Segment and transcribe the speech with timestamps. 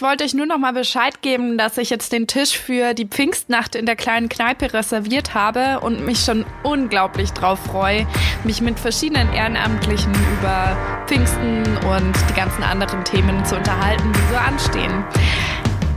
[0.00, 3.04] ich wollte euch nur noch mal Bescheid geben, dass ich jetzt den Tisch für die
[3.04, 8.06] Pfingstnacht in der kleinen Kneipe reserviert habe und mich schon unglaublich drauf freue,
[8.42, 10.74] mich mit verschiedenen Ehrenamtlichen über
[11.06, 15.04] Pfingsten und die ganzen anderen Themen zu unterhalten, die so anstehen.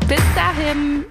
[0.09, 1.05] Bis dahin.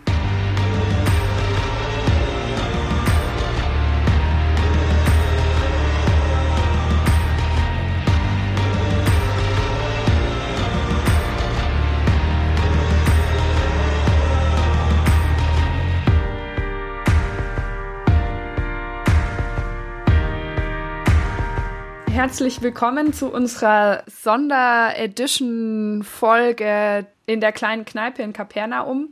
[22.22, 29.08] Herzlich willkommen zu unserer Sonderedition-Folge in der kleinen Kneipe in Kapernaum.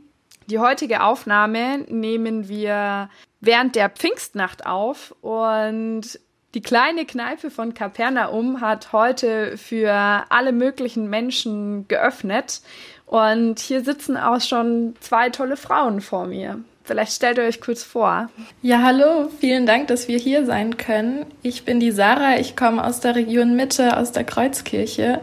[0.47, 3.09] Die heutige Aufnahme nehmen wir
[3.41, 6.21] während der Pfingstnacht auf und
[6.53, 9.91] die kleine Kneipe von Kapernaum hat heute für
[10.29, 12.61] alle möglichen Menschen geöffnet
[13.07, 16.61] und hier sitzen auch schon zwei tolle Frauen vor mir.
[16.83, 18.29] Vielleicht stellt ihr euch kurz vor.
[18.61, 21.25] Ja, hallo, vielen Dank, dass wir hier sein können.
[21.43, 25.21] Ich bin die Sarah, ich komme aus der Region Mitte, aus der Kreuzkirche.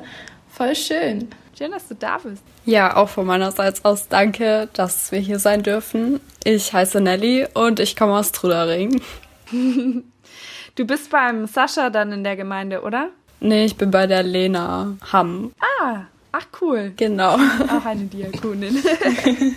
[0.51, 1.29] Voll schön.
[1.57, 2.43] Schön, dass du da bist.
[2.65, 6.21] Ja, auch von meinerseits aus danke, dass wir hier sein dürfen.
[6.45, 9.01] Ich heiße Nelly und ich komme aus Trudering.
[9.51, 13.09] du bist beim Sascha dann in der Gemeinde, oder?
[13.41, 15.53] Nee, ich bin bei der Lena Hamm.
[15.81, 16.93] Ah, ach cool.
[16.97, 17.35] Genau.
[17.69, 18.83] Auch eine Diakonin.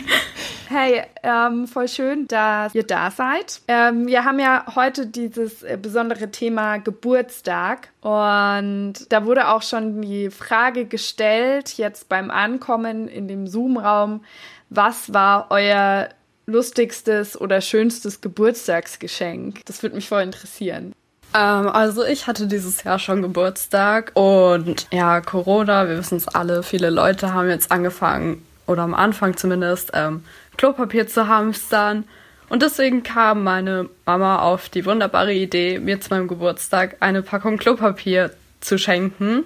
[0.73, 3.59] Hey, ähm, voll schön, dass ihr da seid.
[3.67, 10.02] Ähm, wir haben ja heute dieses äh, besondere Thema Geburtstag und da wurde auch schon
[10.02, 14.23] die Frage gestellt, jetzt beim Ankommen in dem Zoom-Raum,
[14.69, 16.08] was war euer
[16.45, 19.66] lustigstes oder schönstes Geburtstagsgeschenk?
[19.66, 20.94] Das würde mich voll interessieren.
[21.33, 26.63] Ähm, also ich hatte dieses Jahr schon Geburtstag und ja, Corona, wir wissen es alle,
[26.63, 30.23] viele Leute haben jetzt angefangen, oder am Anfang zumindest, ähm,
[30.57, 32.06] Klopapier zu hamstern.
[32.50, 37.57] Und deswegen kam meine Mama auf die wunderbare Idee, mir zu meinem Geburtstag eine Packung
[37.57, 39.44] Klopapier zu schenken,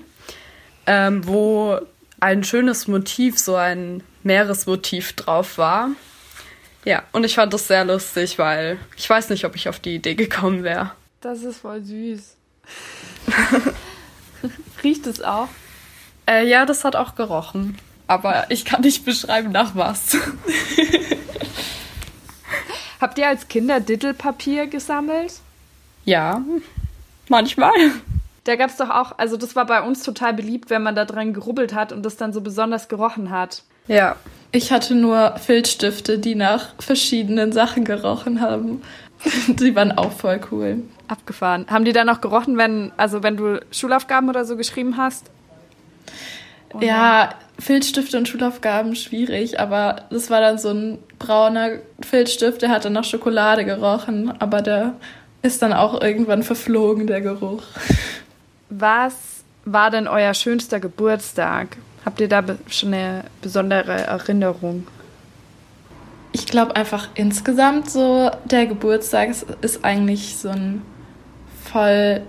[0.87, 1.79] ähm, wo
[2.19, 5.89] ein schönes Motiv, so ein Meeresmotiv drauf war.
[6.83, 9.95] Ja, und ich fand das sehr lustig, weil ich weiß nicht, ob ich auf die
[9.95, 10.91] Idee gekommen wäre.
[11.25, 12.35] Das ist voll süß.
[14.83, 15.47] Riecht es auch?
[16.29, 17.77] Äh, ja, das hat auch gerochen
[18.07, 20.17] aber ich kann nicht beschreiben, nach was.
[23.01, 25.33] Habt ihr als Kinder Dittelpapier gesammelt?
[26.05, 26.41] Ja,
[27.27, 27.73] manchmal.
[28.43, 31.05] Da gab es doch auch, also das war bei uns total beliebt, wenn man da
[31.05, 33.63] dran gerubbelt hat und das dann so besonders gerochen hat.
[33.87, 34.15] Ja.
[34.51, 38.81] Ich hatte nur Filzstifte, die nach verschiedenen Sachen gerochen haben.
[39.47, 40.83] die waren auch voll cool.
[41.07, 41.65] Abgefahren.
[41.69, 45.29] Haben die dann auch gerochen, wenn, also wenn du Schulaufgaben oder so geschrieben hast?
[46.73, 46.85] Oder?
[46.85, 52.85] Ja, Filzstifte und Schulaufgaben schwierig, aber das war dann so ein brauner Filzstift, der hat
[52.85, 54.95] dann nach Schokolade gerochen, aber der
[55.41, 57.63] ist dann auch irgendwann verflogen, der Geruch.
[58.69, 61.77] Was war denn euer schönster Geburtstag?
[62.03, 64.85] Habt ihr da schon eine besondere Erinnerung?
[66.35, 69.29] Ich glaube einfach insgesamt so, der Geburtstag
[69.61, 70.81] ist eigentlich so ein
[71.63, 72.23] voll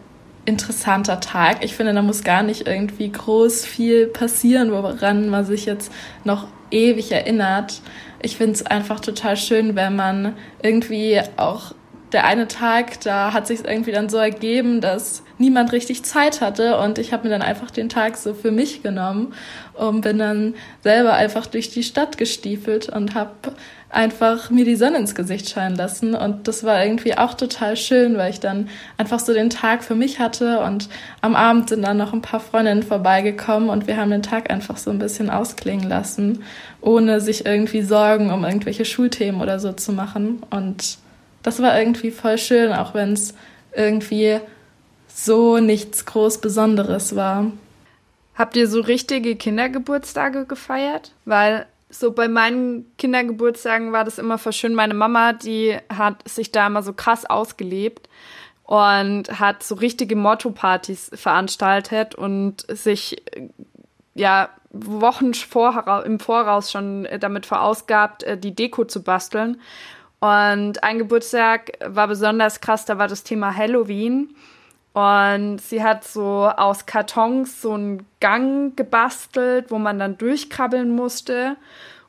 [0.44, 1.64] interessanter Tag.
[1.64, 5.90] Ich finde, da muss gar nicht irgendwie groß viel passieren, woran man sich jetzt
[6.22, 7.80] noch ewig erinnert.
[8.22, 11.74] Ich finde es einfach total schön, wenn man irgendwie auch
[12.12, 16.78] der eine Tag, da hat sich irgendwie dann so ergeben, dass niemand richtig Zeit hatte
[16.78, 19.34] und ich habe mir dann einfach den Tag so für mich genommen
[19.74, 23.32] und bin dann selber einfach durch die Stadt gestiefelt und habe
[23.96, 26.14] einfach mir die Sonne ins Gesicht scheinen lassen.
[26.14, 28.68] Und das war irgendwie auch total schön, weil ich dann
[28.98, 30.88] einfach so den Tag für mich hatte und
[31.22, 34.76] am Abend sind dann noch ein paar Freundinnen vorbeigekommen und wir haben den Tag einfach
[34.76, 36.44] so ein bisschen ausklingen lassen,
[36.82, 40.42] ohne sich irgendwie Sorgen um irgendwelche Schulthemen oder so zu machen.
[40.50, 40.98] Und
[41.42, 43.34] das war irgendwie voll schön, auch wenn es
[43.74, 44.40] irgendwie
[45.08, 47.50] so nichts groß Besonderes war.
[48.34, 51.12] Habt ihr so richtige Kindergeburtstage gefeiert?
[51.24, 51.64] Weil
[51.98, 54.74] so bei meinen Kindergeburtstagen war das immer voll schön.
[54.74, 58.08] Meine Mama, die hat sich da immer so krass ausgelebt
[58.64, 63.22] und hat so richtige Motto-Partys veranstaltet und sich
[64.14, 69.60] ja Wochen vor, im Voraus schon damit verausgabt, äh, die Deko zu basteln.
[70.20, 74.34] Und ein Geburtstag war besonders krass, da war das Thema Halloween.
[74.96, 81.56] Und sie hat so aus Kartons so einen Gang gebastelt, wo man dann durchkrabbeln musste.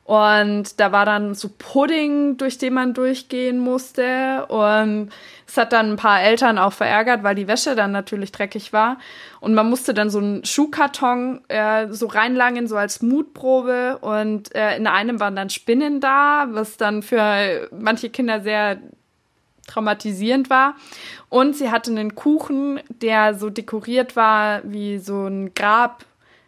[0.04, 4.46] Und da war dann so Pudding, durch den man durchgehen musste.
[4.46, 5.10] Und
[5.46, 8.96] es hat dann ein paar Eltern auch verärgert, weil die Wäsche dann natürlich dreckig war.
[9.40, 13.98] Und man musste dann so einen Schuhkarton äh, so reinlangen, so als Mutprobe.
[13.98, 18.78] Und äh, in einem waren dann Spinnen da, was dann für manche Kinder sehr
[19.68, 20.74] traumatisierend war.
[21.28, 26.04] Und sie hatte einen Kuchen, der so dekoriert war wie so ein Grab,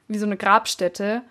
[0.09, 1.23] wie so eine Grabstätte.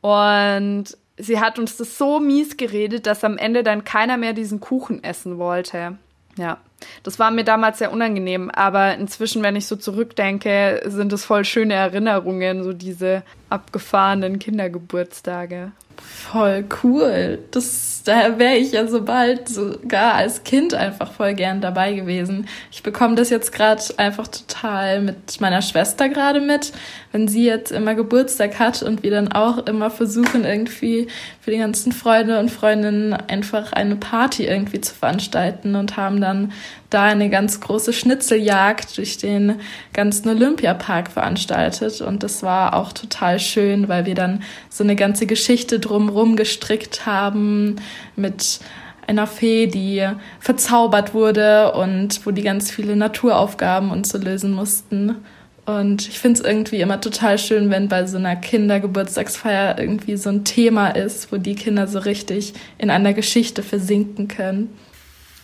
[0.00, 4.60] Und sie hat uns das so mies geredet, dass am Ende dann keiner mehr diesen
[4.60, 5.96] Kuchen essen wollte.
[6.36, 6.58] Ja,
[7.02, 11.44] das war mir damals sehr unangenehm, aber inzwischen, wenn ich so zurückdenke, sind es voll
[11.44, 15.72] schöne Erinnerungen, so diese abgefahrenen Kindergeburtstage.
[16.00, 17.38] Voll cool.
[17.50, 22.48] Das, da wäre ich ja so bald sogar als Kind einfach voll gern dabei gewesen.
[22.70, 26.72] Ich bekomme das jetzt gerade einfach total mit meiner Schwester gerade mit,
[27.12, 31.08] wenn sie jetzt immer Geburtstag hat und wir dann auch immer versuchen, irgendwie
[31.40, 36.52] für die ganzen Freunde und Freundinnen einfach eine Party irgendwie zu veranstalten und haben dann
[36.90, 39.60] da eine ganz große Schnitzeljagd durch den
[39.92, 42.00] ganzen Olympiapark veranstaltet.
[42.00, 47.06] Und das war auch total schön, weil wir dann so eine ganze Geschichte drumherum gestrickt
[47.06, 47.76] haben
[48.16, 48.60] mit
[49.06, 50.06] einer Fee, die
[50.40, 55.16] verzaubert wurde und wo die ganz viele Naturaufgaben und so lösen mussten.
[55.64, 60.28] Und ich finde es irgendwie immer total schön, wenn bei so einer Kindergeburtstagsfeier irgendwie so
[60.30, 64.76] ein Thema ist, wo die Kinder so richtig in einer Geschichte versinken können.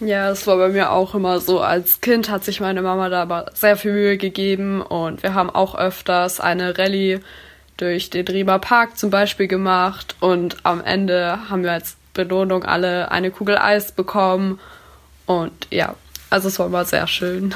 [0.01, 1.61] Ja, das war bei mir auch immer so.
[1.61, 5.51] Als Kind hat sich meine Mama da aber sehr viel Mühe gegeben und wir haben
[5.51, 7.21] auch öfters eine Rallye
[7.77, 13.11] durch den Riemer Park zum Beispiel gemacht und am Ende haben wir als Belohnung alle
[13.11, 14.59] eine Kugel Eis bekommen
[15.27, 15.95] und ja,
[16.31, 17.55] also es war immer sehr schön.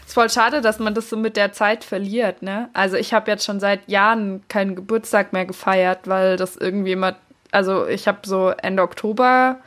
[0.00, 2.68] Es ist voll schade, dass man das so mit der Zeit verliert, ne?
[2.72, 7.14] Also ich habe jetzt schon seit Jahren keinen Geburtstag mehr gefeiert, weil das irgendwie immer,
[7.52, 9.58] also ich habe so Ende Oktober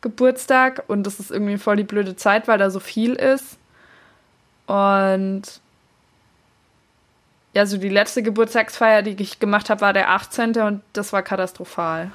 [0.00, 3.58] Geburtstag und das ist irgendwie voll die blöde Zeit, weil da so viel ist.
[4.66, 5.42] Und
[7.54, 10.56] ja, so die letzte Geburtstagsfeier, die ich gemacht habe, war der 18.
[10.60, 12.10] und das war katastrophal.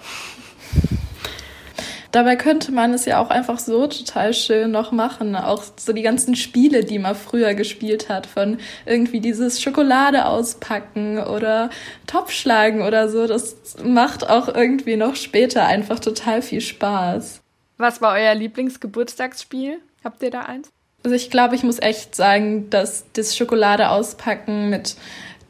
[2.12, 5.36] Dabei könnte man es ja auch einfach so total schön noch machen.
[5.36, 11.20] Auch so die ganzen Spiele, die man früher gespielt hat, von irgendwie dieses Schokolade auspacken
[11.20, 11.70] oder
[12.08, 13.28] Topfschlagen oder so.
[13.28, 17.42] Das macht auch irgendwie noch später einfach total viel Spaß.
[17.78, 19.80] Was war euer Lieblingsgeburtstagsspiel?
[20.04, 20.70] Habt ihr da eins?
[21.04, 24.96] Also ich glaube, ich muss echt sagen, dass das Schokolade auspacken mit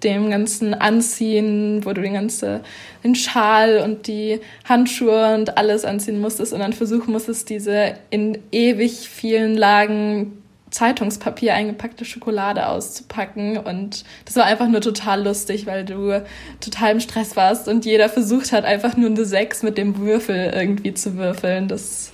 [0.04, 2.62] dem ganzen Anziehen, wo du den ganzen
[3.04, 8.38] den Schal und die Handschuhe und alles anziehen musstest und dann versuchen musstest, diese in
[8.52, 13.58] ewig vielen Lagen Zeitungspapier eingepackte Schokolade auszupacken.
[13.58, 16.24] Und das war einfach nur total lustig, weil du
[16.62, 20.52] total im Stress warst und jeder versucht hat, einfach nur eine Sechs mit dem Würfel
[20.56, 21.68] irgendwie zu würfeln.
[21.68, 22.12] Das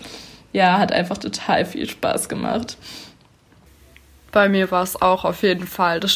[0.53, 2.77] ja, hat einfach total viel Spaß gemacht.
[4.31, 6.11] Bei mir war es auch auf jeden Fall das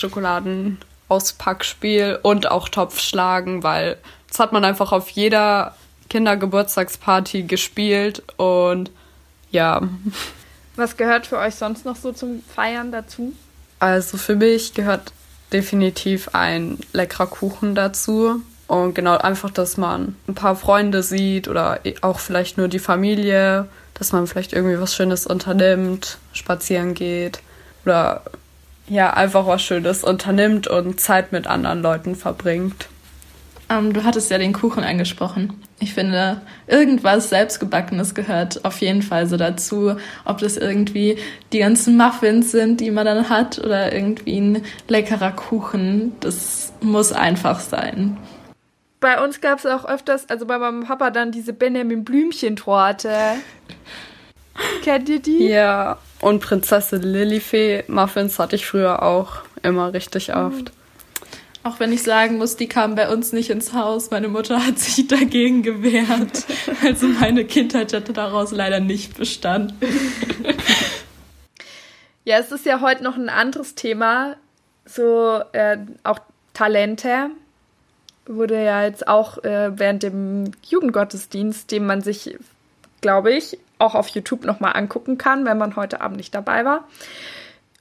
[1.12, 3.98] Schokoladenauspackspiel und auch Topfschlagen, weil
[4.30, 5.75] das hat man einfach auf jeder
[6.10, 8.92] Kindergeburtstagsparty gespielt und
[9.52, 9.81] ja.
[10.75, 13.34] Was gehört für euch sonst noch so zum Feiern dazu?
[13.80, 15.12] Also für mich gehört
[15.52, 18.42] definitiv ein leckerer Kuchen dazu.
[18.68, 23.68] Und genau einfach, dass man ein paar Freunde sieht oder auch vielleicht nur die Familie,
[23.96, 27.41] dass man vielleicht irgendwie was Schönes unternimmt, spazieren geht
[27.84, 28.22] oder
[28.91, 32.89] ja, einfach was Schönes unternimmt und Zeit mit anderen Leuten verbringt.
[33.69, 35.63] Ähm, du hattest ja den Kuchen angesprochen.
[35.79, 39.95] Ich finde, irgendwas Selbstgebackenes gehört auf jeden Fall so dazu.
[40.25, 41.17] Ob das irgendwie
[41.53, 46.12] die ganzen Muffins sind, die man dann hat, oder irgendwie ein leckerer Kuchen.
[46.19, 48.17] Das muss einfach sein.
[49.00, 53.10] Bei uns gab es auch öfters, also bei meinem Papa dann diese Benjamin Blümchen-Torte.
[54.83, 55.48] Kennt ihr die?
[55.48, 55.98] Ja.
[56.22, 60.72] Und Prinzessin Lilifee Muffins hatte ich früher auch immer richtig oft.
[61.63, 64.10] Auch wenn ich sagen muss, die kamen bei uns nicht ins Haus.
[64.10, 66.46] Meine Mutter hat sich dagegen gewehrt.
[66.84, 69.78] Also meine Kindheit hätte daraus leider nicht bestanden.
[72.24, 74.36] Ja, es ist ja heute noch ein anderes Thema.
[74.86, 76.20] So äh, auch
[76.54, 77.32] Talente
[78.28, 82.38] wurde ja jetzt auch äh, während dem Jugendgottesdienst, den man sich,
[83.01, 86.88] glaube ich, auch auf YouTube nochmal angucken kann, wenn man heute Abend nicht dabei war.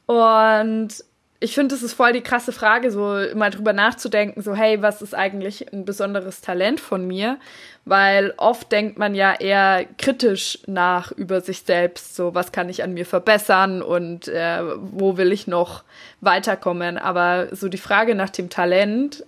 [0.07, 1.05] Und
[1.43, 5.01] ich finde, es ist voll die krasse Frage, so immer drüber nachzudenken, so, hey, was
[5.01, 7.39] ist eigentlich ein besonderes Talent von mir?
[7.87, 12.83] Weil oft denkt man ja eher kritisch nach über sich selbst, so, was kann ich
[12.83, 14.61] an mir verbessern und äh,
[14.93, 15.83] wo will ich noch
[16.21, 16.99] weiterkommen?
[16.99, 19.25] Aber so die Frage nach dem Talent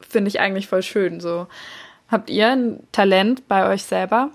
[0.00, 1.48] finde ich eigentlich voll schön, so.
[2.08, 4.30] Habt ihr ein Talent bei euch selber,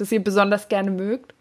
[0.00, 1.34] das ihr besonders gerne mögt?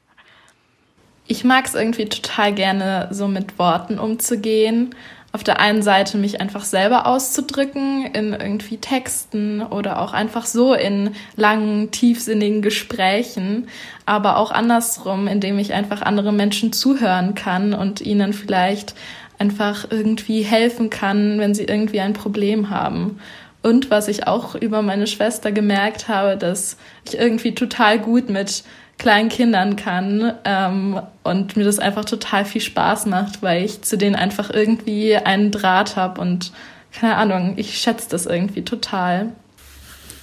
[1.28, 4.96] Ich mag es irgendwie total gerne, so mit Worten umzugehen.
[5.34, 10.74] Auf der einen Seite mich einfach selber auszudrücken in irgendwie Texten oder auch einfach so
[10.74, 13.68] in langen, tiefsinnigen Gesprächen,
[14.06, 18.96] aber auch andersrum, indem ich einfach andere Menschen zuhören kann und ihnen vielleicht
[19.38, 23.20] einfach irgendwie helfen kann, wenn sie irgendwie ein Problem haben.
[23.64, 28.64] Und was ich auch über meine Schwester gemerkt habe, dass ich irgendwie total gut mit
[28.98, 33.98] kleinen Kindern kann ähm, und mir das einfach total viel Spaß macht, weil ich zu
[33.98, 36.52] denen einfach irgendwie einen Draht habe und
[36.92, 39.34] keine Ahnung, ich schätze das irgendwie total.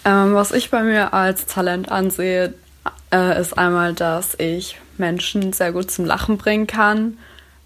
[0.04, 2.54] Ähm, was ich bei mir als Talent ansehe,
[3.12, 7.18] äh, ist einmal, dass ich Menschen sehr gut zum Lachen bringen kann,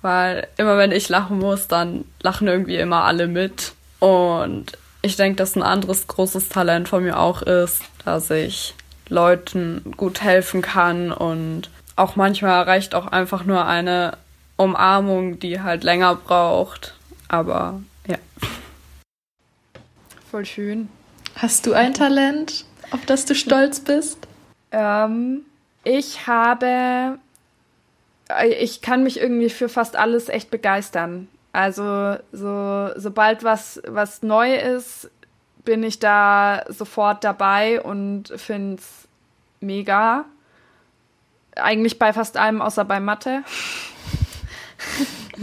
[0.02, 4.72] weil immer wenn ich lachen muss, dann lachen irgendwie immer alle mit und
[5.08, 8.74] ich denke, dass ein anderes großes Talent von mir auch ist, dass ich
[9.08, 14.18] Leuten gut helfen kann und auch manchmal reicht auch einfach nur eine
[14.56, 16.94] Umarmung, die halt länger braucht.
[17.26, 18.18] Aber ja.
[20.30, 20.88] Voll schön.
[21.36, 24.28] Hast du ein Talent, auf das du stolz bist?
[24.72, 25.40] Ähm,
[25.84, 27.18] ich habe.
[28.58, 31.28] Ich kann mich irgendwie für fast alles echt begeistern.
[31.58, 35.10] Also, so, sobald was, was neu ist,
[35.64, 39.08] bin ich da sofort dabei und finde es
[39.58, 40.24] mega.
[41.56, 43.42] Eigentlich bei fast allem außer bei Mathe.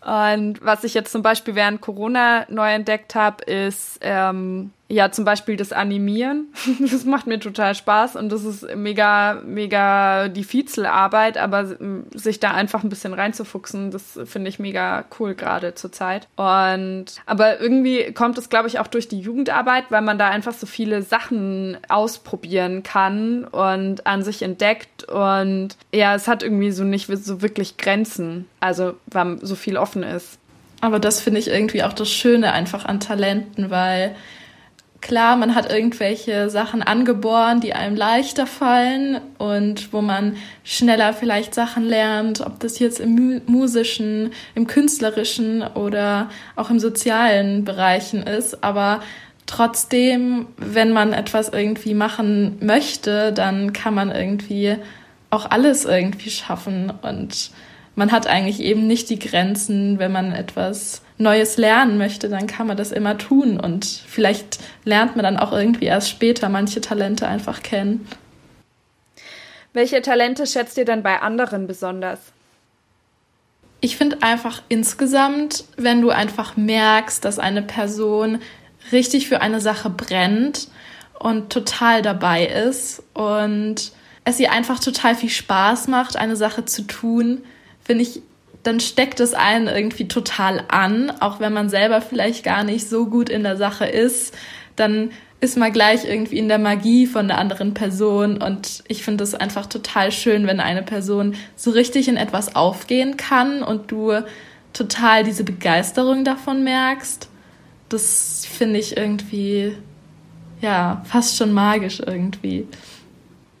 [0.00, 5.24] und was ich jetzt zum Beispiel während Corona neu entdeckt habe, ist ähm, ja, zum
[5.24, 6.46] Beispiel das Animieren.
[6.96, 11.76] Das macht mir total Spaß und das ist mega, mega die Fiezelarbeit, aber
[12.14, 16.28] sich da einfach ein bisschen reinzufuchsen, das finde ich mega cool gerade zur Zeit.
[16.36, 20.54] Und, aber irgendwie kommt es, glaube ich, auch durch die Jugendarbeit, weil man da einfach
[20.54, 26.84] so viele Sachen ausprobieren kann und an sich entdeckt und ja, es hat irgendwie so
[26.84, 30.38] nicht so wirklich Grenzen, also weil so viel offen ist.
[30.80, 34.14] Aber das finde ich irgendwie auch das Schöne einfach an Talenten, weil
[35.06, 41.54] Klar, man hat irgendwelche Sachen angeboren, die einem leichter fallen und wo man schneller vielleicht
[41.54, 48.64] Sachen lernt, ob das jetzt im musischen, im künstlerischen oder auch im sozialen Bereichen ist.
[48.64, 49.00] Aber
[49.46, 54.74] trotzdem, wenn man etwas irgendwie machen möchte, dann kann man irgendwie
[55.30, 57.52] auch alles irgendwie schaffen und
[57.96, 62.66] man hat eigentlich eben nicht die Grenzen, wenn man etwas Neues lernen möchte, dann kann
[62.66, 67.26] man das immer tun und vielleicht lernt man dann auch irgendwie erst später manche Talente
[67.26, 68.06] einfach kennen.
[69.72, 72.20] Welche Talente schätzt ihr denn bei anderen besonders?
[73.80, 78.40] Ich finde einfach insgesamt, wenn du einfach merkst, dass eine Person
[78.92, 80.68] richtig für eine Sache brennt
[81.18, 83.92] und total dabei ist und
[84.24, 87.42] es ihr einfach total viel Spaß macht, eine Sache zu tun,
[87.86, 88.22] finde ich
[88.66, 93.06] dann steckt es einen irgendwie total an, auch wenn man selber vielleicht gar nicht so
[93.06, 94.34] gut in der Sache ist,
[94.74, 99.22] dann ist man gleich irgendwie in der Magie von der anderen Person und ich finde
[99.22, 104.24] es einfach total schön, wenn eine Person so richtig in etwas aufgehen kann und du
[104.72, 107.28] total diese Begeisterung davon merkst.
[107.88, 109.76] Das finde ich irgendwie
[110.60, 112.66] ja, fast schon magisch irgendwie.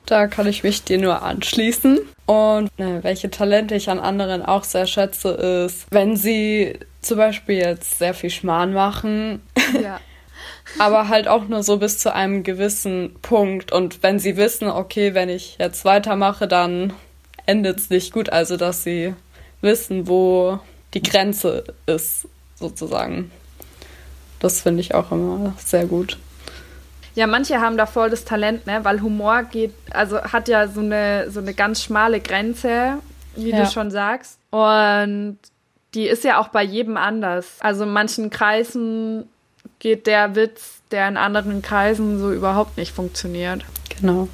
[0.06, 2.00] Da kann ich mich dir nur anschließen.
[2.26, 7.56] Und ne, welche Talente ich an anderen auch sehr schätze, ist, wenn sie zum Beispiel
[7.56, 9.42] jetzt sehr viel Schmarrn machen.
[9.80, 10.00] Ja.
[10.78, 13.72] aber halt auch nur so bis zu einem gewissen Punkt.
[13.72, 16.92] Und wenn sie wissen, okay, wenn ich jetzt weitermache, dann
[17.46, 18.30] endet es nicht gut.
[18.30, 19.14] Also, dass sie
[19.60, 20.58] wissen, wo
[20.94, 23.30] die Grenze ist, sozusagen.
[24.40, 26.18] Das finde ich auch immer sehr gut.
[27.16, 28.84] Ja, manche haben da voll das Talent, ne?
[28.84, 32.98] Weil Humor geht, also hat ja so eine, so eine ganz schmale Grenze,
[33.34, 33.64] wie ja.
[33.64, 34.38] du schon sagst.
[34.50, 35.38] Und
[35.94, 37.56] die ist ja auch bei jedem anders.
[37.60, 39.24] Also in manchen Kreisen
[39.78, 43.64] geht der Witz, der in anderen Kreisen so überhaupt nicht funktioniert.
[43.98, 44.28] Genau.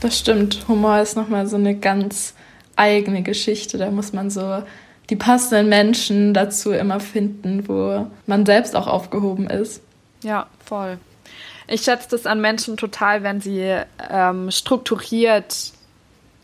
[0.00, 0.66] Das stimmt.
[0.68, 2.34] Humor ist nochmal so eine ganz
[2.76, 3.78] eigene Geschichte.
[3.78, 4.62] Da muss man so
[5.08, 9.80] die passenden Menschen dazu immer finden, wo man selbst auch aufgehoben ist.
[10.22, 10.98] Ja, voll.
[11.68, 13.76] Ich schätze das an Menschen total, wenn sie
[14.10, 15.72] ähm, strukturiert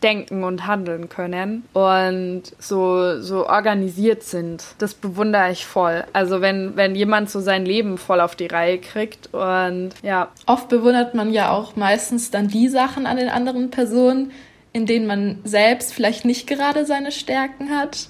[0.03, 4.63] denken und handeln können und so, so organisiert sind.
[4.77, 6.03] Das bewundere ich voll.
[6.13, 10.27] Also wenn, wenn jemand so sein Leben voll auf die Reihe kriegt und ja.
[10.45, 14.31] Oft bewundert man ja auch meistens dann die Sachen an den anderen Personen,
[14.73, 18.09] in denen man selbst vielleicht nicht gerade seine Stärken hat.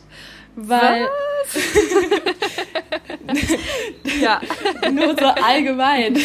[0.56, 1.08] Weil.
[4.22, 4.42] ja.
[4.92, 6.18] Nur so allgemein.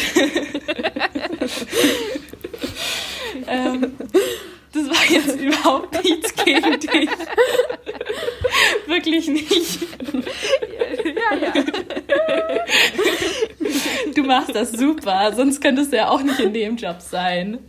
[3.47, 3.93] ähm,
[4.73, 7.09] das war jetzt überhaupt nichts gegen dich.
[8.87, 9.79] Wirklich nicht.
[11.03, 11.53] Ja, ja.
[14.15, 17.59] Du machst das super, sonst könntest du ja auch nicht in dem Job sein.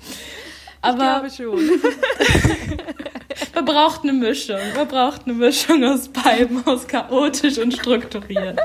[0.83, 1.81] Aber ich glaube schon.
[3.55, 4.59] man braucht eine Mischung.
[4.77, 8.59] Man braucht eine Mischung aus beiden, aus chaotisch und strukturiert.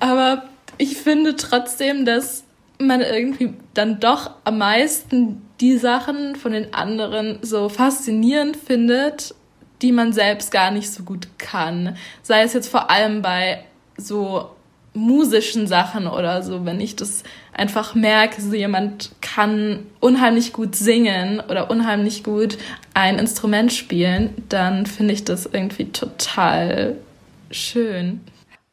[0.00, 0.44] Aber
[0.78, 2.44] ich finde trotzdem, dass
[2.78, 9.34] man irgendwie dann doch am meisten die Sachen von den anderen so faszinierend findet,
[9.82, 11.96] die man selbst gar nicht so gut kann.
[12.22, 13.64] Sei es jetzt vor allem bei
[13.96, 14.50] so
[14.98, 21.40] musischen Sachen oder so, wenn ich das einfach merke, so jemand kann unheimlich gut singen
[21.48, 22.58] oder unheimlich gut
[22.94, 26.96] ein Instrument spielen, dann finde ich das irgendwie total
[27.50, 28.20] schön.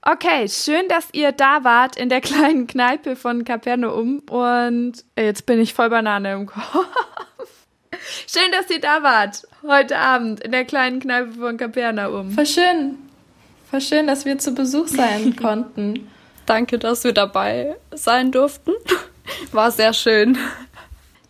[0.01, 5.59] Okay, schön, dass ihr da wart in der kleinen Kneipe von Capernaum und jetzt bin
[5.59, 6.85] ich voll Banane im Kopf.
[8.27, 12.31] schön, dass ihr da wart heute Abend in der kleinen Kneipe von Capernaum.
[12.31, 12.97] Voll schön.
[13.69, 16.07] Voll schön, dass wir zu Besuch sein konnten.
[16.45, 18.71] Danke, dass wir dabei sein durften.
[19.51, 20.37] War sehr schön.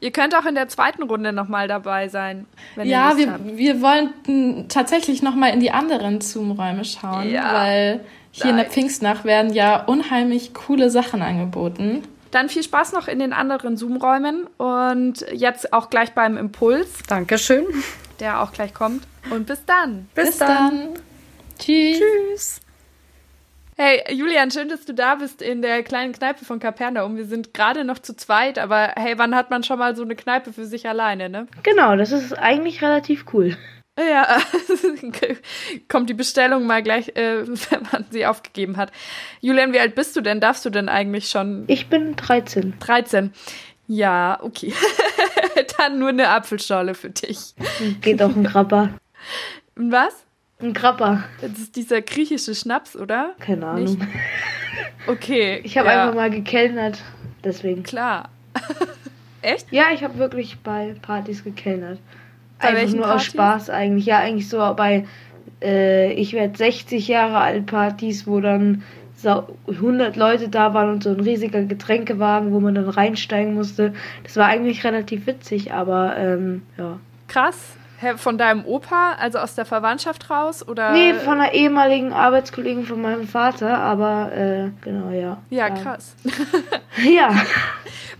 [0.01, 2.45] Ihr könnt auch in der zweiten Runde nochmal dabei sein.
[2.83, 8.49] ja, wir, wir wollten tatsächlich nochmal in die anderen Zoom-Räume schauen, ja, weil hier nein.
[8.51, 12.03] in der Pfingstnacht werden ja unheimlich coole Sachen angeboten.
[12.31, 16.89] Dann viel Spaß noch in den anderen Zoom-Räumen und jetzt auch gleich beim Impuls.
[17.07, 17.65] Dankeschön.
[18.19, 19.07] Der auch gleich kommt.
[19.31, 20.09] Und bis dann.
[20.13, 20.49] Bis, bis dann.
[20.49, 20.89] dann.
[21.57, 21.99] Tschüss.
[21.99, 22.64] Tschüss.
[23.77, 27.17] Hey, Julian, schön, dass du da bist in der kleinen Kneipe von Kapernaum.
[27.17, 30.15] Wir sind gerade noch zu zweit, aber hey, wann hat man schon mal so eine
[30.15, 31.47] Kneipe für sich alleine, ne?
[31.63, 33.57] Genau, das ist eigentlich relativ cool.
[33.99, 34.39] Ja,
[35.89, 38.93] kommt die Bestellung mal gleich, äh, wenn man sie aufgegeben hat.
[39.41, 40.39] Julian, wie alt bist du denn?
[40.39, 41.65] Darfst du denn eigentlich schon?
[41.67, 42.75] Ich bin 13.
[42.79, 43.33] 13.
[43.87, 44.73] Ja, okay.
[45.77, 47.55] Dann nur eine Apfelschorle für dich.
[47.99, 48.91] Geht auch ein Krabber.
[49.75, 50.24] Was?
[50.61, 51.23] Ein Krabber.
[51.41, 53.35] Das ist dieser griechische Schnaps, oder?
[53.39, 53.83] Keine Ahnung.
[53.83, 53.97] Nicht?
[55.07, 55.61] Okay.
[55.63, 56.03] Ich habe ja.
[56.03, 57.03] einfach mal gekellnert,
[57.43, 57.83] deswegen.
[57.83, 58.29] Klar.
[59.41, 59.71] Echt?
[59.71, 61.99] Ja, ich habe wirklich bei Partys gekellnert.
[62.59, 63.15] Bei einfach nur Partys?
[63.15, 64.05] aus Spaß eigentlich.
[64.05, 65.05] Ja, eigentlich so bei
[65.61, 68.83] äh, ich werde 60 Jahre alt Partys, wo dann
[69.23, 73.93] 100 Leute da waren und so ein riesiger Getränkewagen, wo man dann reinsteigen musste.
[74.23, 76.99] Das war eigentlich relativ witzig, aber ähm, ja.
[77.27, 77.75] Krass.
[78.17, 80.67] Von deinem Opa, also aus der Verwandtschaft raus?
[80.67, 80.91] Oder?
[80.91, 85.37] Nee, von einer ehemaligen Arbeitskollegen von meinem Vater, aber äh, genau, ja.
[85.49, 86.15] Ja, krass.
[87.03, 87.29] ja.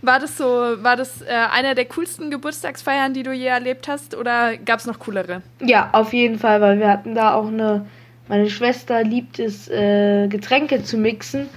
[0.02, 4.14] War das so, war das äh, einer der coolsten Geburtstagsfeiern, die du je erlebt hast,
[4.14, 5.42] oder gab es noch coolere?
[5.60, 7.86] Ja, auf jeden Fall, weil wir hatten da auch eine,
[8.28, 11.48] meine Schwester liebt es, äh, Getränke zu mixen,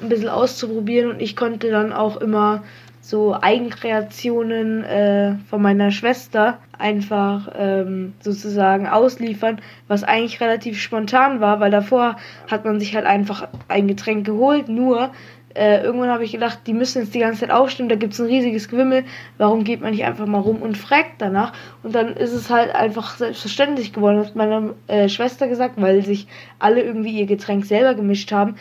[0.00, 2.62] ein bisschen auszuprobieren und ich konnte dann auch immer
[3.08, 11.58] so Eigenkreationen äh, von meiner Schwester einfach ähm, sozusagen ausliefern, was eigentlich relativ spontan war,
[11.58, 12.16] weil davor
[12.50, 15.10] hat man sich halt einfach ein Getränk geholt, nur
[15.54, 18.20] äh, irgendwann habe ich gedacht, die müssen jetzt die ganze Zeit aufstimmen, da gibt es
[18.20, 19.04] ein riesiges Gewimmel,
[19.38, 21.54] warum geht man nicht einfach mal rum und fragt danach?
[21.82, 26.26] Und dann ist es halt einfach selbstverständlich geworden, hat meine äh, Schwester gesagt, weil sich
[26.58, 28.56] alle irgendwie ihr Getränk selber gemischt haben.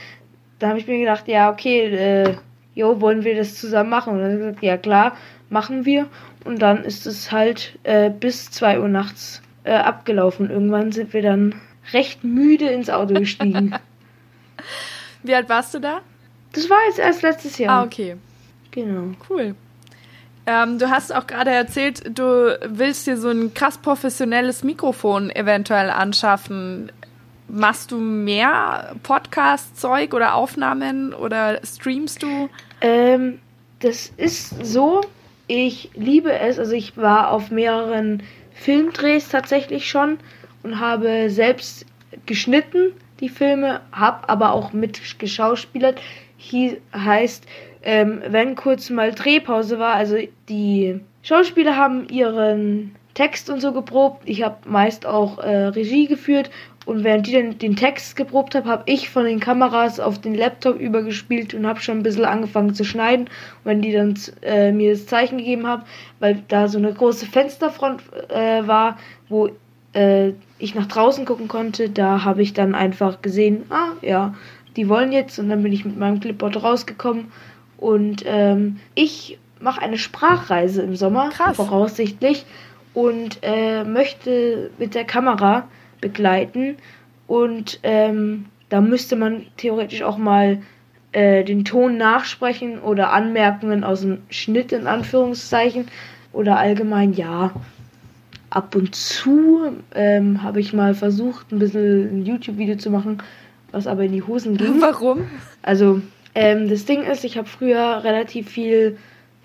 [0.59, 2.35] Da habe ich mir gedacht, ja, okay, äh,
[2.77, 4.13] jo, wollen wir das zusammen machen?
[4.13, 5.17] Und dann hat er gesagt, ja klar,
[5.49, 6.07] machen wir.
[6.45, 10.49] Und dann ist es halt äh, bis 2 Uhr nachts äh, abgelaufen.
[10.49, 11.55] Irgendwann sind wir dann
[11.91, 13.73] recht müde ins Auto gestiegen.
[15.23, 16.01] Wie alt warst du da?
[16.53, 17.81] Das war jetzt erst letztes Jahr.
[17.81, 18.15] Ah, okay.
[18.71, 19.15] Genau.
[19.29, 19.55] Cool.
[20.45, 25.89] Ähm, du hast auch gerade erzählt, du willst dir so ein krass professionelles Mikrofon eventuell
[25.89, 26.91] anschaffen.
[27.49, 32.49] Machst du mehr Podcast-Zeug oder Aufnahmen oder streamst du?
[32.81, 33.39] Ähm,
[33.79, 35.01] das ist so,
[35.47, 36.59] ich liebe es.
[36.59, 40.17] Also ich war auf mehreren Filmdrehs tatsächlich schon
[40.63, 41.85] und habe selbst
[42.25, 45.99] geschnitten die Filme, habe aber auch mit geschauspielert.
[46.37, 47.45] Hier heißt,
[47.83, 50.17] ähm, wenn kurz mal Drehpause war, also
[50.49, 54.21] die Schauspieler haben ihren Text und so geprobt.
[54.25, 56.51] Ich habe meist auch äh, Regie geführt
[56.85, 60.35] und während die dann den Text geprobt haben, habe ich von den Kameras auf den
[60.35, 63.25] Laptop übergespielt und habe schon ein bisschen angefangen zu schneiden.
[63.25, 65.81] Und wenn die dann äh, mir das Zeichen gegeben haben,
[66.19, 68.99] weil da so eine große Fensterfront äh, war,
[69.29, 69.49] wo
[69.93, 74.35] äh, ich nach draußen gucken konnte, da habe ich dann einfach gesehen, ah ja,
[74.75, 77.31] die wollen jetzt und dann bin ich mit meinem Clipboard rausgekommen
[77.77, 81.55] und ähm, ich mache eine Sprachreise im Sommer, Krass.
[81.57, 82.45] voraussichtlich,
[82.93, 85.67] und äh, möchte mit der Kamera
[86.01, 86.77] begleiten
[87.27, 90.59] und ähm, da müsste man theoretisch auch mal
[91.11, 95.87] äh, den Ton nachsprechen oder Anmerkungen aus dem Schnitt in Anführungszeichen
[96.33, 97.51] oder allgemein ja.
[98.49, 103.21] Ab und zu ähm, habe ich mal versucht, ein bisschen ein YouTube-Video zu machen,
[103.71, 104.75] was aber in die Hosen ging.
[104.81, 105.25] Warum?
[105.63, 106.01] Also,
[106.33, 108.97] ähm, das Ding ist, ich habe früher relativ viel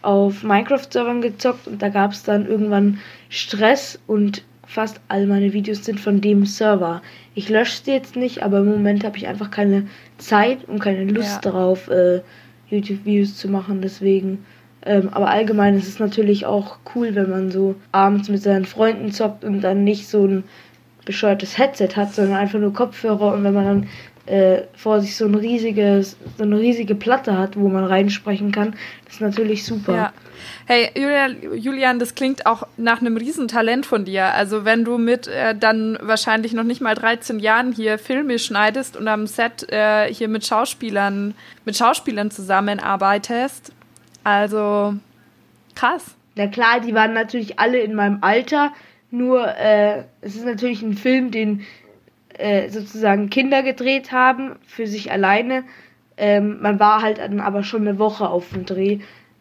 [0.03, 5.85] auf Minecraft-Servern gezockt und da gab es dann irgendwann Stress und fast all meine Videos
[5.85, 7.03] sind von dem Server.
[7.35, 9.87] Ich lösche sie jetzt nicht, aber im Moment habe ich einfach keine
[10.19, 11.51] Zeit und keine Lust Ja.
[11.51, 12.21] darauf, äh,
[12.71, 13.83] YouTube-Videos zu machen.
[13.83, 14.45] Deswegen.
[14.85, 19.13] Ähm, aber allgemein ist es natürlich auch cool, wenn man so abends mit seinen Freunden
[19.13, 20.45] zockt und dann nicht so ein
[21.05, 23.87] bescheuertes Headset hat, sondern einfach nur Kopfhörer und wenn man dann
[24.27, 28.77] äh, vor sich so ein riesiges, so eine riesige Platte hat, wo man reinsprechen kann,
[29.05, 29.95] das ist natürlich super.
[29.95, 30.13] Ja.
[30.67, 34.33] Hey, Julian, Julian, das klingt auch nach einem Riesentalent von dir.
[34.35, 38.97] Also wenn du mit äh, dann wahrscheinlich noch nicht mal 13 Jahren hier Filme schneidest
[38.97, 43.73] und am Set äh, hier mit Schauspielern, mit Schauspielern zusammenarbeitest.
[44.25, 44.95] Also
[45.75, 46.15] krass.
[46.37, 48.73] Na klar, die waren natürlich alle in meinem Alter,
[49.11, 51.67] nur äh, es ist natürlich ein Film, den
[52.43, 55.63] äh, sozusagen Kinder gedreht haben, für sich alleine.
[56.17, 58.99] Ähm, man war halt dann aber schon eine Woche auf dem Dreh.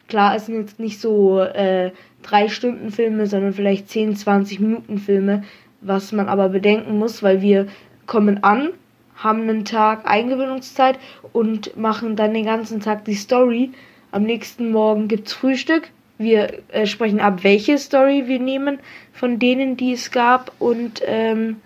[0.07, 4.97] Klar, es sind jetzt nicht so äh, drei Stunden Filme, sondern vielleicht 10, 20 Minuten
[4.99, 5.43] Filme,
[5.81, 7.67] was man aber bedenken muss, weil wir
[8.05, 8.69] kommen an,
[9.15, 10.99] haben einen Tag Eingewöhnungszeit
[11.33, 13.71] und machen dann den ganzen Tag die Story.
[14.11, 15.89] Am nächsten Morgen gibt's Frühstück.
[16.17, 18.77] Wir äh, sprechen ab, welche Story wir nehmen
[19.11, 21.57] von denen, die es gab und ähm,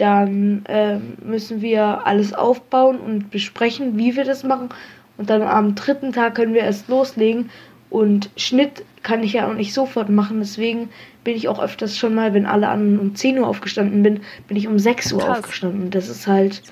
[0.00, 4.70] dann ähm, müssen wir alles aufbauen und besprechen, wie wir das machen.
[5.18, 7.50] Und dann am dritten Tag können wir erst loslegen.
[7.90, 10.38] Und Schnitt kann ich ja auch nicht sofort machen.
[10.38, 10.88] Deswegen
[11.24, 14.56] bin ich auch öfters schon mal, wenn alle anderen um 10 Uhr aufgestanden bin, bin
[14.56, 15.38] ich um 6 Uhr Krass.
[15.38, 15.90] aufgestanden.
[15.90, 16.62] Das ist halt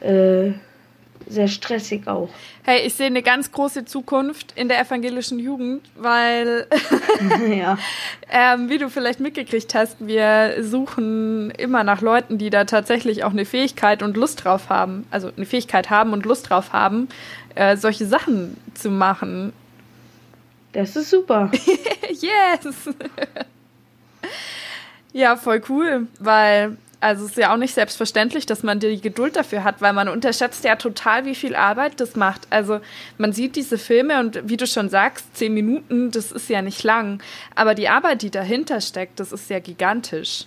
[0.00, 0.52] äh,
[1.28, 2.28] sehr stressig auch.
[2.62, 6.66] Hey, ich sehe eine ganz große Zukunft in der evangelischen Jugend, weil
[7.50, 7.78] ja.
[8.30, 13.30] Ähm, wie du vielleicht mitgekriegt hast, wir suchen immer nach Leuten, die da tatsächlich auch
[13.30, 17.08] eine Fähigkeit und Lust drauf haben, also eine Fähigkeit haben und Lust drauf haben,
[17.54, 19.52] äh, solche Sachen zu machen.
[20.72, 21.50] Das ist super.
[22.10, 22.90] yes!
[25.12, 29.36] ja, voll cool, weil also es ist ja auch nicht selbstverständlich, dass man die Geduld
[29.36, 32.46] dafür hat, weil man unterschätzt ja total, wie viel Arbeit das macht.
[32.48, 32.80] Also
[33.18, 36.82] man sieht diese Filme und wie du schon sagst, zehn Minuten, das ist ja nicht
[36.82, 37.22] lang.
[37.54, 40.46] Aber die Arbeit, die dahinter steckt, das ist ja gigantisch.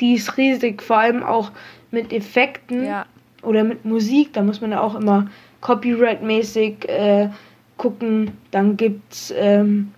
[0.00, 1.52] Die ist riesig, vor allem auch
[1.90, 2.86] mit Effekten.
[2.86, 3.04] Ja.
[3.42, 5.28] oder mit Musik, da muss man ja auch immer
[5.60, 7.28] copyright-mäßig äh,
[7.76, 8.32] gucken.
[8.50, 9.92] Dann gibt's ähm,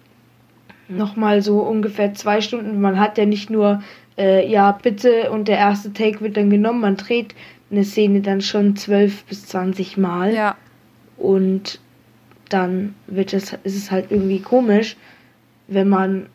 [0.89, 2.81] nochmal so ungefähr zwei Stunden.
[2.81, 3.81] Man hat ja nicht nur,
[4.21, 6.81] äh, ja, bitte und der erste Take wird dann genommen.
[6.81, 7.35] Man dreht
[7.71, 10.35] eine Szene dann schon zwölf bis zwanzig Mal.
[10.35, 10.57] Ja.
[11.17, 11.81] Und
[12.51, 14.97] dann wird es, ist es halt irgendwie komisch,
[15.69, 16.27] wenn man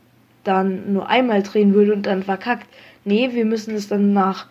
[0.43, 2.67] dann nur einmal drehen würde und dann verkackt.
[3.03, 4.47] Nee, wir müssen es dann nach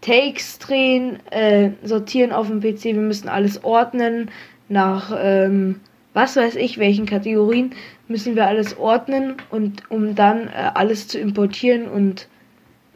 [0.00, 4.30] Takes drehen, äh, sortieren auf dem PC, wir müssen alles ordnen,
[4.68, 5.80] nach ähm,
[6.12, 7.70] was weiß ich, welchen Kategorien
[8.06, 12.28] müssen wir alles ordnen und um dann äh, alles zu importieren und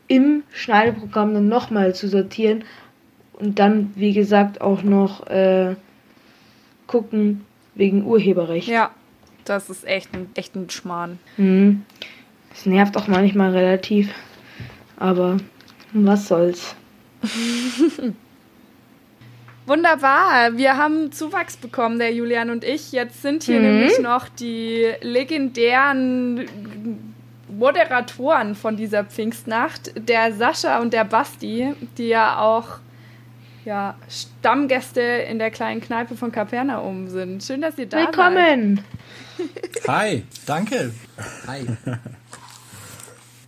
[0.08, 2.64] im Schneideprogramm dann nochmal zu sortieren
[3.34, 5.76] und dann, wie gesagt, auch noch äh,
[6.86, 7.44] gucken
[7.74, 8.68] wegen Urheberrecht.
[8.68, 8.90] Ja,
[9.44, 11.18] das ist echt ein, echt ein Schmarrn.
[11.36, 11.84] Mhm.
[12.50, 14.12] Das nervt auch manchmal relativ,
[14.96, 15.36] aber
[15.92, 16.74] was soll's.
[19.66, 22.90] Wunderbar, wir haben Zuwachs bekommen, der Julian und ich.
[22.92, 23.66] Jetzt sind hier Mhm.
[23.66, 26.46] nämlich noch die legendären
[27.58, 32.78] Moderatoren von dieser Pfingstnacht, der Sascha und der Basti, die ja auch
[33.64, 37.42] ja, Stammgäste in der kleinen Kneipe von Kapernaum sind.
[37.42, 38.06] Schön, dass ihr da seid.
[38.06, 38.84] Willkommen!
[39.88, 40.94] Hi, danke.
[41.48, 41.66] Hi.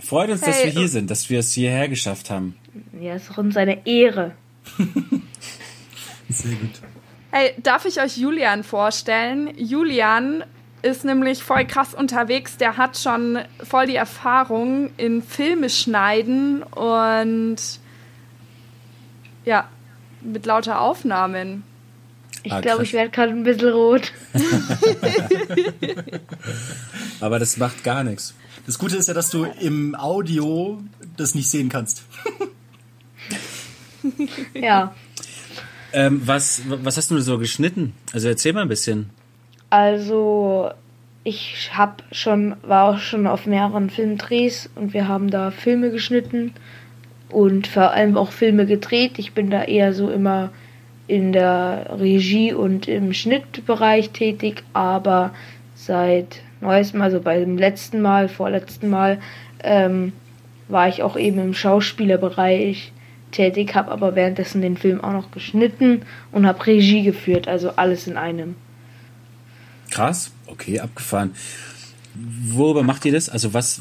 [0.00, 2.56] Freut uns, dass Hey, wir hier sind, dass wir es hierher geschafft haben.
[3.00, 4.32] Ja, ist doch uns eine Ehre.
[6.28, 6.80] Sehr gut.
[7.30, 9.52] Hey, darf ich euch Julian vorstellen?
[9.56, 10.42] Julian
[10.82, 12.56] ist nämlich voll krass unterwegs.
[12.56, 17.56] Der hat schon voll die Erfahrung in Filme schneiden und
[19.44, 19.68] ja,
[20.22, 21.62] mit lauter Aufnahmen.
[22.42, 24.12] Ich Ah, glaube, ich werde gerade ein bisschen rot.
[27.20, 28.34] Aber das macht gar nichts.
[28.66, 30.82] Das Gute ist ja, dass du im Audio
[31.16, 32.02] das nicht sehen kannst.
[34.54, 34.94] Ja,
[35.92, 37.94] Ähm, was, was hast du so geschnitten?
[38.12, 39.10] Also erzähl mal ein bisschen.
[39.70, 40.70] Also
[41.22, 46.52] ich hab schon, war auch schon auf mehreren Filmdrehs und wir haben da Filme geschnitten
[47.30, 49.18] und vor allem auch Filme gedreht.
[49.18, 50.50] Ich bin da eher so immer
[51.06, 55.32] in der Regie und im Schnittbereich tätig, aber
[55.74, 59.18] seit neuestem, also beim letzten Mal, vorletzten Mal,
[59.62, 60.12] ähm,
[60.68, 62.92] war ich auch eben im Schauspielerbereich
[63.32, 66.02] tätig, habe aber währenddessen den Film auch noch geschnitten
[66.32, 68.54] und habe Regie geführt, also alles in einem.
[69.90, 71.34] Krass, okay, abgefahren.
[72.14, 73.28] Worüber macht ihr das?
[73.28, 73.80] Also was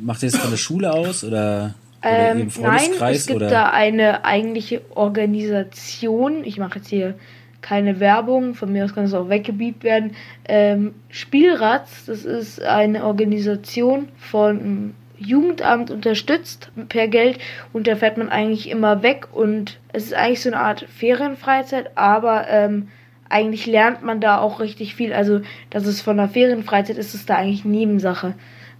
[0.00, 3.48] macht ihr das von der Schule aus oder, oder Ähm, nein, es gibt oder?
[3.48, 6.44] da eine eigentliche Organisation.
[6.44, 7.14] Ich mache jetzt hier
[7.60, 10.12] keine Werbung, von mir aus kann es auch weggebiebt werden.
[10.48, 17.38] Ähm, Spielratz, das ist eine Organisation von Jugendamt unterstützt per Geld
[17.72, 21.96] und da fährt man eigentlich immer weg und es ist eigentlich so eine Art Ferienfreizeit,
[21.96, 22.88] aber ähm,
[23.28, 25.12] eigentlich lernt man da auch richtig viel.
[25.12, 28.34] Also, das ist von der Ferienfreizeit ist es da eigentlich Nebensache.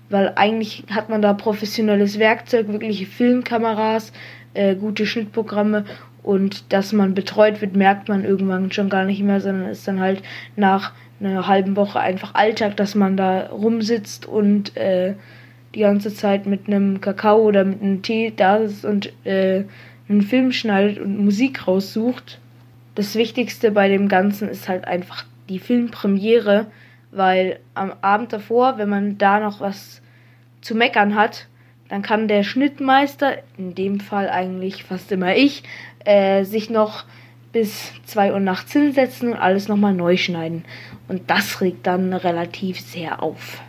[0.09, 4.13] Weil eigentlich hat man da professionelles Werkzeug, wirkliche Filmkameras,
[4.55, 5.85] äh, gute Schnittprogramme
[6.23, 10.01] und dass man betreut wird, merkt man irgendwann schon gar nicht mehr, sondern ist dann
[10.01, 10.23] halt
[10.57, 15.15] nach einer halben Woche einfach Alltag, dass man da rumsitzt und äh,
[15.75, 19.65] die ganze Zeit mit einem Kakao oder mit einem Tee da ist und äh,
[20.09, 22.41] einen Film schneidet und Musik raussucht.
[22.97, 26.67] Das Wichtigste bei dem Ganzen ist halt einfach die Filmpremiere,
[27.13, 30.03] weil am Abend davor, wenn man da noch was
[30.61, 31.47] zu meckern hat,
[31.89, 35.63] dann kann der Schnittmeister, in dem Fall eigentlich fast immer ich,
[36.05, 37.05] äh, sich noch
[37.53, 40.65] bis 2 Uhr nachts hinsetzen und alles nochmal neu schneiden.
[41.07, 43.61] Und das regt dann relativ sehr auf.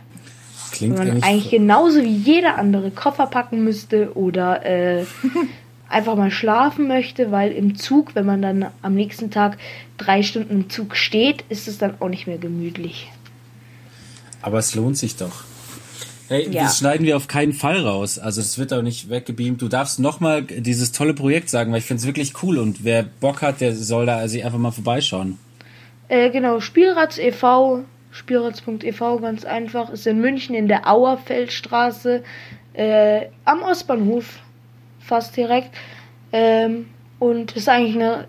[0.72, 5.04] Klingt Wenn man eigentlich, genauso wie jeder andere Koffer packen müsste oder äh,
[5.88, 9.56] einfach mal schlafen möchte, weil im Zug, wenn man dann am nächsten Tag
[9.96, 13.10] drei Stunden im Zug steht, ist es dann auch nicht mehr gemütlich.
[14.40, 15.44] aber es lohnt sich doch.
[16.28, 16.64] Hey, Ja.
[16.64, 18.18] das schneiden wir auf keinen Fall raus.
[18.18, 19.60] Also es wird auch nicht weggebeamt.
[19.62, 23.02] Du darfst nochmal dieses tolle Projekt sagen, weil ich finde es wirklich cool und wer
[23.02, 25.38] Bock hat, der soll da also einfach mal vorbeischauen.
[26.08, 32.22] Äh, genau, Spielratz e.V., spielratz.ev, ganz einfach, ist in München in der Auerfeldstraße,
[32.74, 34.38] äh, am Ostbahnhof,
[35.08, 35.70] fast direkt.
[36.32, 36.86] Ähm,
[37.18, 38.26] und ist eigentlich eine,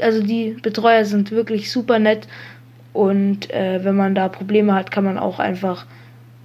[0.00, 2.26] also die Betreuer sind wirklich super nett
[2.94, 5.84] und äh, wenn man da Probleme hat, kann man auch einfach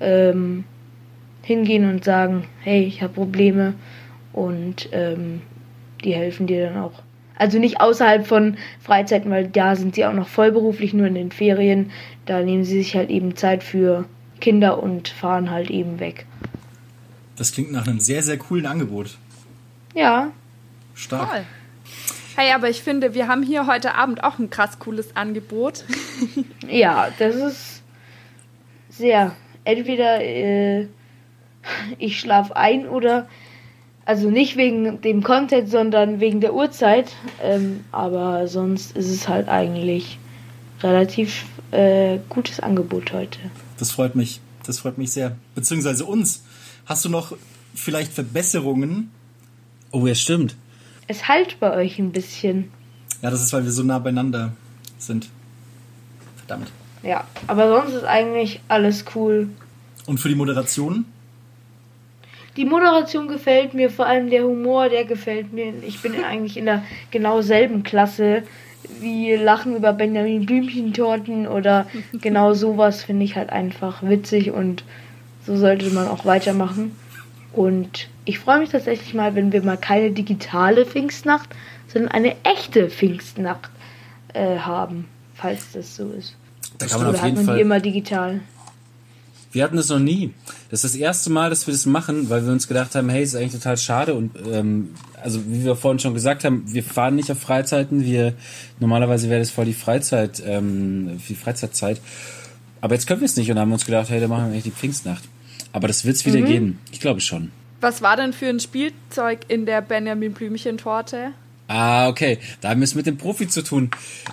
[0.02, 0.66] ähm,
[1.44, 3.76] hingehen und sagen, hey, ich habe Probleme
[4.34, 5.42] und ähm,
[6.04, 7.04] die helfen dir dann auch.
[7.38, 11.32] Also nicht außerhalb von Freizeiten, weil da sind sie auch noch vollberuflich, nur in den
[11.32, 11.92] Ferien.
[12.26, 14.06] Da nehmen sie sich halt eben Zeit für
[14.42, 16.26] Kinder und fahren halt eben weg.
[17.38, 19.18] Das klingt nach einem sehr, sehr coolen Angebot.
[19.94, 20.32] Ja,
[21.00, 21.30] Stark.
[21.30, 21.46] Toll.
[22.36, 25.86] Hey, aber ich finde, wir haben hier heute Abend auch ein krass cooles Angebot.
[26.70, 27.84] ja, das ist
[28.90, 29.36] sehr.
[29.64, 30.88] Entweder äh,
[31.98, 33.28] ich schlafe ein oder
[34.06, 37.12] also nicht wegen dem Content, sondern wegen der Uhrzeit.
[37.42, 40.18] Ähm, aber sonst ist es halt eigentlich
[40.82, 43.40] relativ äh, gutes Angebot heute.
[43.78, 44.42] Das freut mich.
[44.66, 45.38] Das freut mich sehr.
[45.56, 46.44] Beziehungsweise uns.
[46.86, 47.36] Hast du noch
[47.76, 49.12] vielleicht Verbesserungen?
[49.92, 50.56] Oh, ja, stimmt.
[51.08, 52.72] Es halt bei euch ein bisschen.
[53.22, 54.54] Ja, das ist, weil wir so nah beieinander
[54.98, 55.30] sind.
[56.38, 56.72] Verdammt.
[57.04, 59.50] Ja, aber sonst ist eigentlich alles cool.
[60.06, 61.06] Und für die Moderation?
[62.58, 65.74] Die Moderation gefällt mir, vor allem der Humor, der gefällt mir.
[65.88, 68.44] Ich bin eigentlich in der genau selben Klasse
[69.00, 71.88] wie Lachen über Benjamin Blümchentorten oder
[72.22, 74.84] genau sowas finde ich halt einfach witzig und
[75.46, 76.96] so sollte man auch weitermachen.
[77.54, 81.50] Und ich freue mich tatsächlich mal, wenn wir mal keine digitale Pfingstnacht,
[81.88, 83.72] sondern eine echte Pfingstnacht
[84.34, 86.36] äh, haben, falls das so ist.
[86.78, 87.60] Da kann man Oder auf hat jeden man die Fall.
[87.60, 88.42] immer digital?
[89.52, 90.32] Wir hatten das noch nie.
[90.70, 93.24] Das ist das erste Mal, dass wir das machen, weil wir uns gedacht haben, hey,
[93.24, 97.16] ist eigentlich total schade und ähm, also wie wir vorhin schon gesagt haben, wir fahren
[97.16, 98.06] nicht auf Freizeiten.
[98.06, 98.36] Wir
[98.80, 102.00] normalerweise wäre das voll die Freizeit, ähm, die Freizeitzeit.
[102.80, 104.66] Aber jetzt können wir es nicht und haben uns gedacht, hey, dann machen wir eigentlich
[104.66, 105.24] die Pfingstnacht.
[105.74, 106.78] Aber das wird es wieder geben.
[106.92, 107.52] Ich glaube schon.
[107.82, 111.32] Was war denn für ein Spielzeug in der Benjamin Blümchen-Torte?
[111.68, 112.40] Ah, okay.
[112.62, 113.92] Da haben wir es mit dem Profi zu tun.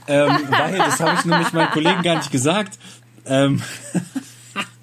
[0.08, 2.78] Ähm, weil, das habe ich nämlich meinen Kollegen gar nicht gesagt.
[3.26, 3.62] Ähm,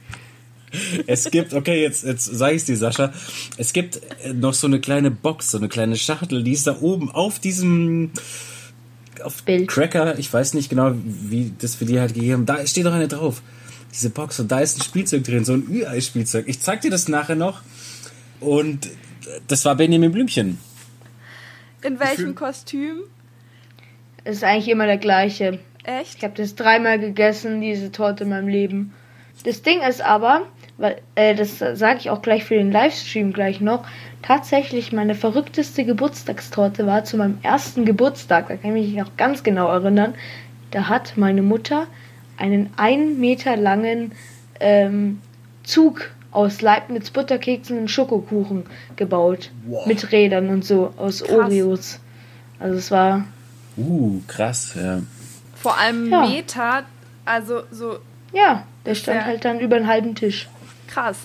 [1.08, 3.12] es gibt, okay, jetzt, jetzt sage ich dir, Sascha.
[3.58, 6.78] Es gibt äh, noch so eine kleine Box, so eine kleine Schachtel, die ist da
[6.80, 8.12] oben auf diesem
[9.24, 9.68] auf Bild.
[9.68, 10.20] Cracker.
[10.20, 12.46] Ich weiß nicht genau, wie das für die halt gegeben haben.
[12.46, 13.42] Da steht noch eine drauf.
[13.94, 16.46] Diese Box und da ist ein Spielzeug drin, so ein Ü-Ei-Spielzeug.
[16.48, 17.62] Ich zeig dir das nachher noch.
[18.40, 18.90] Und
[19.48, 20.60] das war Benjamin Blümchen.
[21.82, 23.02] In welchem Kostüm?
[24.24, 25.60] Es ist eigentlich immer der gleiche.
[25.84, 26.18] Echt?
[26.18, 28.94] Ich habe das dreimal gegessen, diese Torte in meinem Leben.
[29.44, 30.44] Das Ding ist aber,
[30.78, 33.86] weil äh, das sage ich auch gleich für den Livestream gleich noch,
[34.22, 39.44] tatsächlich meine verrückteste Geburtstagstorte war zu meinem ersten Geburtstag, da kann ich mich noch ganz
[39.44, 40.14] genau erinnern,
[40.72, 41.88] da hat meine Mutter
[42.38, 44.14] einen ein Meter langen
[44.60, 45.20] ähm,
[45.64, 48.64] Zug aus Leibniz Butterkeksen und Schokokuchen
[48.96, 49.52] gebaut.
[49.66, 49.86] Wow.
[49.86, 52.00] Mit Rädern und so, aus Oreos.
[52.60, 53.26] Also es war,
[53.76, 55.02] Uh, krass, ja.
[55.56, 56.28] Vor allem Ja.
[56.28, 56.84] Meter,
[57.26, 57.98] also so
[58.34, 59.26] ja, der stand Ja.
[59.26, 60.48] halt dann über einen halben Tisch.
[60.88, 61.18] krass.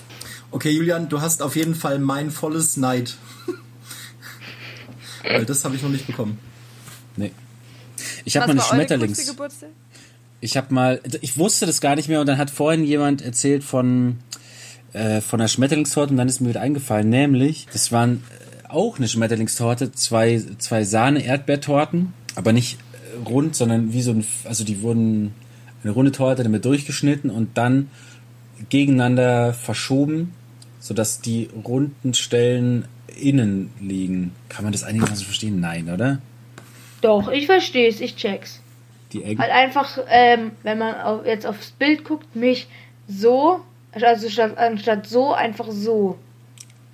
[0.51, 3.17] Okay, Julian, du hast auf jeden Fall mein volles Neid.
[5.23, 6.39] Weil das habe ich noch nicht bekommen.
[7.17, 7.31] Nee.
[8.25, 9.35] Ich habe mal eine Schmetterlings.
[10.41, 13.63] Ich habe mal, ich wusste das gar nicht mehr und dann hat vorhin jemand erzählt
[13.63, 14.17] von
[14.93, 18.23] äh, von einer Schmetterlingstorte und dann ist mir wieder eingefallen, nämlich das waren
[18.65, 24.11] äh, auch eine Schmetterlingstorte, zwei zwei Sahne Erdbeertorten, aber nicht äh, rund, sondern wie so
[24.11, 25.33] ein, also die wurden
[25.83, 27.89] eine runde Torte damit durchgeschnitten und dann
[28.69, 30.33] gegeneinander verschoben,
[30.79, 34.33] sodass die runden Stellen innen liegen.
[34.49, 35.59] Kann man das einigermaßen verstehen?
[35.59, 36.19] Nein, oder?
[37.01, 38.61] Doch, ich verstehe es, ich check's.
[39.13, 39.39] Die Ecken.
[39.39, 42.67] Halt einfach, ähm, wenn man auf, jetzt aufs Bild guckt, mich
[43.07, 46.17] so, also statt, anstatt so, einfach so.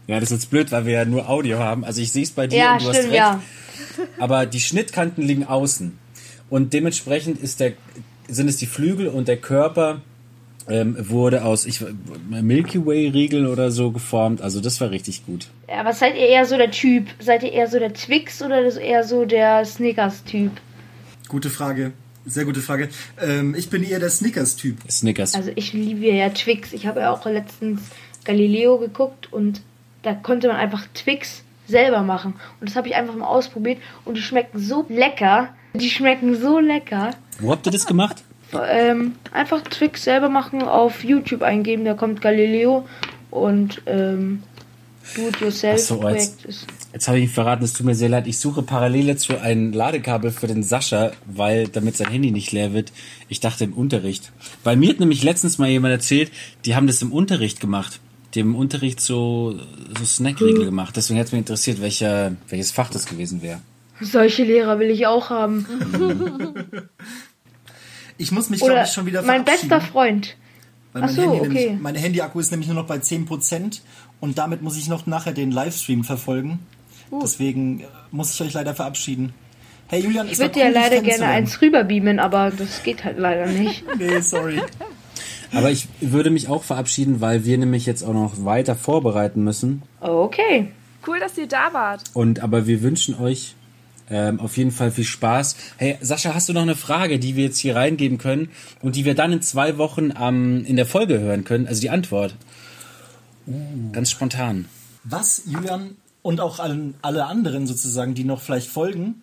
[0.07, 1.83] Ja, das ist jetzt blöd, weil wir ja nur Audio haben.
[1.83, 3.17] Also ich sehe es bei dir Ja, und du hast stimmt, recht.
[3.17, 3.41] ja.
[4.19, 5.97] Aber die Schnittkanten liegen außen.
[6.49, 7.73] Und dementsprechend ist der,
[8.27, 10.01] sind es die Flügel und der Körper
[10.69, 11.83] ähm, wurde aus ich,
[12.29, 14.41] Milky Way Riegel oder so geformt.
[14.41, 15.47] Also das war richtig gut.
[15.67, 17.07] Ja, aber seid ihr eher so der Typ?
[17.19, 20.51] Seid ihr eher so der Twix oder so- eher so der Snickers-Typ?
[21.27, 21.93] Gute Frage.
[22.25, 22.89] Sehr gute Frage.
[23.21, 24.77] Ähm, ich bin eher der Snickers-Typ.
[24.89, 25.35] Snickers.
[25.35, 26.73] Also ich liebe ja Twix.
[26.73, 27.81] Ich habe ja auch letztens
[28.23, 29.61] Galileo geguckt und
[30.01, 32.33] da konnte man einfach Twix selber machen.
[32.59, 35.49] Und das habe ich einfach mal ausprobiert und die schmecken so lecker.
[35.73, 37.11] Die schmecken so lecker.
[37.39, 38.23] Wo habt ihr das gemacht?
[38.69, 42.87] Ähm, einfach Twix selber machen, auf YouTube eingeben, da kommt Galileo
[43.31, 44.43] und ähm,
[45.15, 46.67] Do-it-yourself Ach so, ist.
[46.95, 48.25] Jetzt habe ich ihn verraten, es tut mir sehr leid.
[48.25, 52.71] Ich suche parallel dazu ein Ladekabel für den Sascha, weil damit sein Handy nicht leer
[52.71, 52.93] wird.
[53.27, 54.31] Ich dachte im Unterricht.
[54.63, 56.31] Weil mir hat nämlich letztens mal jemand erzählt,
[56.63, 57.99] die haben das im Unterricht gemacht.
[58.33, 59.59] Die haben im Unterricht so,
[59.97, 60.95] so Snackriegel gemacht.
[60.95, 63.59] Deswegen hat mich interessiert, welcher, welches Fach das gewesen wäre.
[63.99, 65.65] Solche Lehrer will ich auch haben.
[68.17, 70.37] Ich muss mich, glaube ich, schon wieder mein bester Freund.
[70.93, 71.65] Weil Ach mein, so, Handy okay.
[71.65, 73.81] nämlich, mein Handy-Akku ist nämlich nur noch bei 10%
[74.21, 76.59] und damit muss ich noch nachher den Livestream verfolgen.
[77.11, 77.19] Uh.
[77.21, 79.33] Deswegen äh, muss ich euch leider verabschieden.
[79.87, 83.83] Hey Julian, Ich würde ja leider gerne eins rüberbeamen, aber das geht halt leider nicht.
[83.97, 84.59] Nee, sorry.
[85.53, 89.83] Aber ich würde mich auch verabschieden, weil wir nämlich jetzt auch noch weiter vorbereiten müssen.
[90.01, 90.71] Okay.
[91.07, 92.01] Cool, dass ihr da wart.
[92.13, 93.55] Und aber wir wünschen euch
[94.09, 95.55] ähm, auf jeden Fall viel Spaß.
[95.77, 98.49] Hey, Sascha, hast du noch eine Frage, die wir jetzt hier reingeben können
[98.81, 101.67] und die wir dann in zwei Wochen ähm, in der Folge hören können?
[101.67, 102.35] Also die Antwort.
[103.91, 104.65] Ganz spontan.
[105.03, 109.21] Was, Julian, und auch allen, alle anderen sozusagen, die noch vielleicht folgen,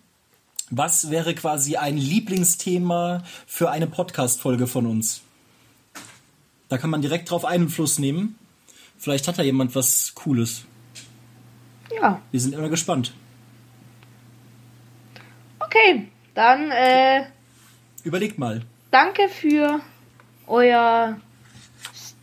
[0.69, 5.21] was wäre quasi ein Lieblingsthema für eine Podcast-Folge von uns?
[6.69, 8.39] Da kann man direkt drauf Einfluss nehmen.
[8.97, 10.63] Vielleicht hat da jemand was Cooles.
[11.93, 12.21] Ja.
[12.31, 13.13] Wir sind immer gespannt.
[15.59, 16.07] Okay.
[16.35, 17.25] Dann äh,
[18.05, 18.61] Überlegt mal.
[18.91, 19.81] danke für
[20.47, 21.19] euer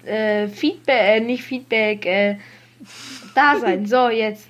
[0.05, 2.39] äh, Feedback, äh, nicht Feedback, äh,
[3.35, 3.87] Dasein.
[3.87, 4.47] So, jetzt.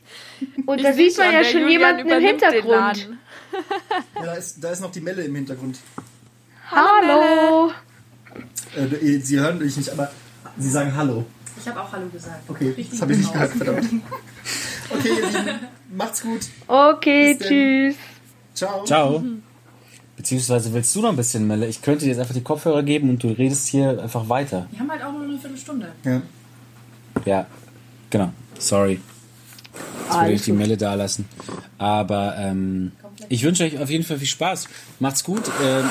[0.66, 3.08] Und da Ich sieht man ja schon Julian jemanden im Hintergrund.
[4.14, 5.78] Ja, da ist, da ist noch die Melle im Hintergrund.
[6.70, 7.72] Hallo.
[8.76, 10.10] Äh, Sie hören mich nicht, aber
[10.56, 11.24] Sie sagen Hallo.
[11.60, 12.48] Ich habe auch Hallo gesagt.
[12.48, 13.88] Okay, das habe ich nicht gehört, verdammt.
[14.90, 15.58] Okay, ihr Lieben,
[15.92, 16.40] macht's gut.
[16.66, 17.96] Okay, tschüss.
[18.54, 18.84] Ciao.
[18.84, 19.24] Ciao.
[20.16, 21.66] Beziehungsweise willst du noch ein bisschen, Melle?
[21.66, 24.66] Ich könnte dir jetzt einfach die Kopfhörer geben und du redest hier einfach weiter.
[24.70, 25.92] Wir haben halt auch nur eine Viertelstunde.
[26.04, 26.22] Ja.
[27.24, 27.46] Ja,
[28.10, 28.32] genau.
[28.60, 29.00] Sorry.
[30.06, 31.28] Jetzt würde ich die Melle da lassen.
[31.78, 32.92] Aber ähm,
[33.28, 34.68] ich wünsche euch auf jeden Fall viel Spaß.
[34.98, 35.42] Macht's gut.
[35.64, 35.88] Ähm,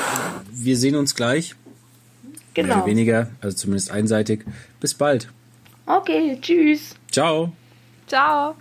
[0.52, 1.54] wir sehen uns gleich.
[1.54, 2.76] Mehr Genau.
[2.78, 4.44] oder weniger, also zumindest einseitig.
[4.80, 5.28] Bis bald.
[5.86, 6.94] Okay, tschüss.
[7.10, 7.52] Ciao.
[8.08, 8.54] Ciao.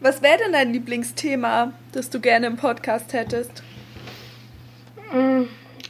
[0.00, 3.62] Was wäre denn dein Lieblingsthema, das du gerne im Podcast hättest?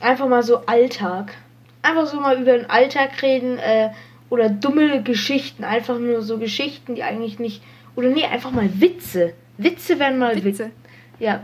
[0.01, 1.35] Einfach mal so Alltag.
[1.83, 3.91] Einfach so mal über den Alltag reden äh,
[4.31, 5.65] oder dumme Geschichten.
[5.65, 7.63] Einfach nur so Geschichten, die eigentlich nicht.
[7.95, 9.35] Oder nee, einfach mal Witze.
[9.59, 10.45] Witze werden mal Witze.
[10.45, 10.71] Witze.
[11.19, 11.41] Ja.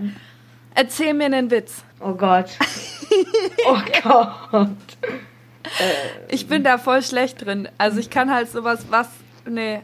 [0.75, 1.85] Erzähl mir einen Witz.
[2.01, 2.51] Oh Gott.
[3.67, 3.79] oh
[4.51, 4.69] Gott.
[6.29, 7.69] Ich bin da voll schlecht drin.
[7.79, 9.09] Also ich kann halt sowas, was,
[9.49, 9.81] nee,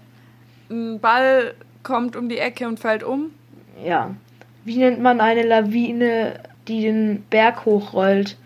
[0.70, 3.30] ein Ball kommt um die Ecke und fällt um.
[3.84, 4.14] Ja.
[4.64, 8.36] Wie nennt man eine Lawine, die den Berg hochrollt?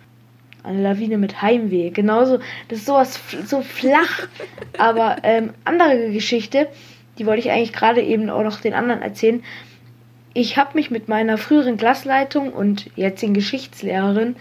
[0.64, 1.90] Eine Lawine mit Heimweh.
[1.90, 2.38] Genauso,
[2.68, 4.28] das ist sowas so flach.
[4.78, 6.68] Aber ähm, andere Geschichte,
[7.18, 9.42] die wollte ich eigentlich gerade eben auch noch den anderen erzählen.
[10.34, 14.36] Ich habe mich mit meiner früheren Klassleitung und jetzigen Geschichtslehrerin,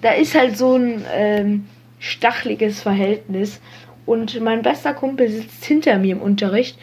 [0.00, 1.66] da ist halt so ein ähm,
[1.98, 3.60] stachliges Verhältnis.
[4.04, 6.76] Und mein bester Kumpel sitzt hinter mir im Unterricht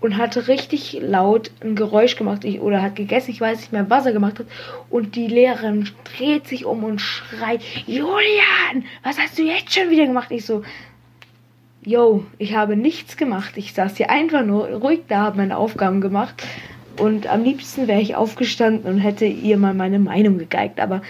[0.00, 3.90] und hat richtig laut ein Geräusch gemacht ich, oder hat gegessen, ich weiß nicht mehr,
[3.90, 4.46] was er gemacht hat.
[4.90, 10.06] Und die Lehrerin dreht sich um und schreit, Julian, was hast du jetzt schon wieder
[10.06, 10.30] gemacht?
[10.30, 10.62] Ich so,
[11.82, 13.56] yo, ich habe nichts gemacht.
[13.56, 16.42] Ich saß hier einfach nur ruhig da, habe meine Aufgaben gemacht.
[16.98, 20.80] Und am liebsten wäre ich aufgestanden und hätte ihr mal meine Meinung gegeigt.
[20.80, 21.02] Aber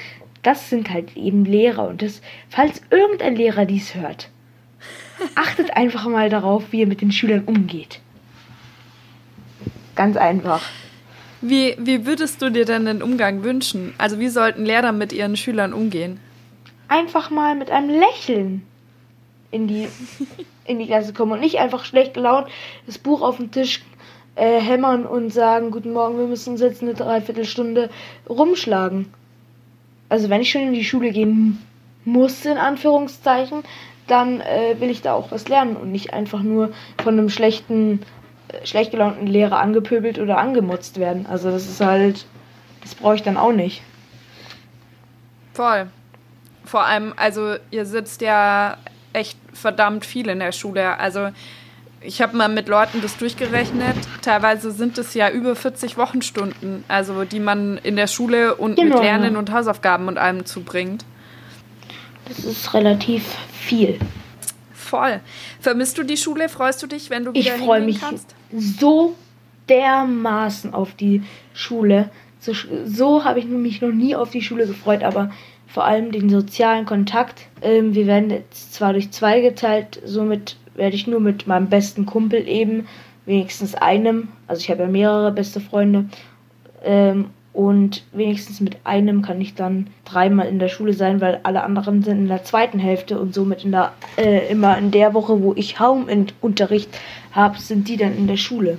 [0.43, 1.89] das sind halt eben Lehrer.
[1.89, 4.31] Und das, falls irgendein Lehrer dies hört,
[5.35, 8.01] achtet einfach mal darauf, wie ihr mit den Schülern umgeht.
[9.99, 10.63] Ganz einfach.
[11.41, 13.95] Wie, wie würdest du dir denn den Umgang wünschen?
[13.99, 16.21] Also wie sollten Lehrer mit ihren Schülern umgehen?
[16.87, 18.63] Einfach mal mit einem Lächeln
[19.51, 19.89] in die,
[20.65, 22.47] in die Klasse kommen und nicht einfach schlecht gelaunt
[22.87, 23.83] das Buch auf den Tisch
[24.37, 27.91] äh, hämmern und sagen, guten Morgen, wir müssen uns jetzt eine Dreiviertelstunde
[28.29, 29.07] rumschlagen.
[30.09, 31.59] Also wenn ich schon in die Schule gehen
[32.05, 33.65] muss, in Anführungszeichen,
[34.07, 36.71] dann äh, will ich da auch was lernen und nicht einfach nur
[37.03, 37.99] von einem schlechten
[38.65, 41.27] schlecht gelaunten Lehrer angepöbelt oder angemutzt werden.
[41.27, 42.27] Also das ist halt,
[42.83, 43.83] das brauche ich dann auch nicht.
[45.55, 45.89] Voll.
[46.65, 48.77] Vor allem, also ihr sitzt ja
[49.13, 50.99] echt verdammt viel in der Schule.
[50.99, 51.31] Also
[52.01, 53.97] ich habe mal mit Leuten das durchgerechnet.
[54.23, 58.97] Teilweise sind es ja über 40 Wochenstunden, also die man in der Schule und genau.
[58.97, 61.05] mit Lernen und Hausaufgaben und allem zubringt.
[62.29, 63.99] Das ist relativ viel.
[64.89, 65.21] Voll.
[65.61, 66.49] Vermisst du die Schule?
[66.49, 68.35] Freust du dich, wenn du wieder ich freue mich kannst?
[68.53, 69.15] so
[69.69, 71.23] dermaßen auf die
[71.53, 72.11] Schule.
[72.41, 72.53] So,
[72.87, 75.31] so habe ich mich noch nie auf die Schule gefreut, aber
[75.67, 77.47] vor allem den sozialen Kontakt.
[77.61, 82.07] Ähm, wir werden jetzt zwar durch zwei geteilt, somit werde ich nur mit meinem besten
[82.07, 82.87] Kumpel eben,
[83.27, 86.07] wenigstens einem, also ich habe ja mehrere beste Freunde,
[86.83, 91.63] ähm, und wenigstens mit einem kann ich dann dreimal in der Schule sein, weil alle
[91.63, 95.43] anderen sind in der zweiten Hälfte und somit in der, äh, immer in der Woche,
[95.43, 96.91] wo ich Home-Unterricht
[97.33, 98.79] habe, sind die dann in der Schule.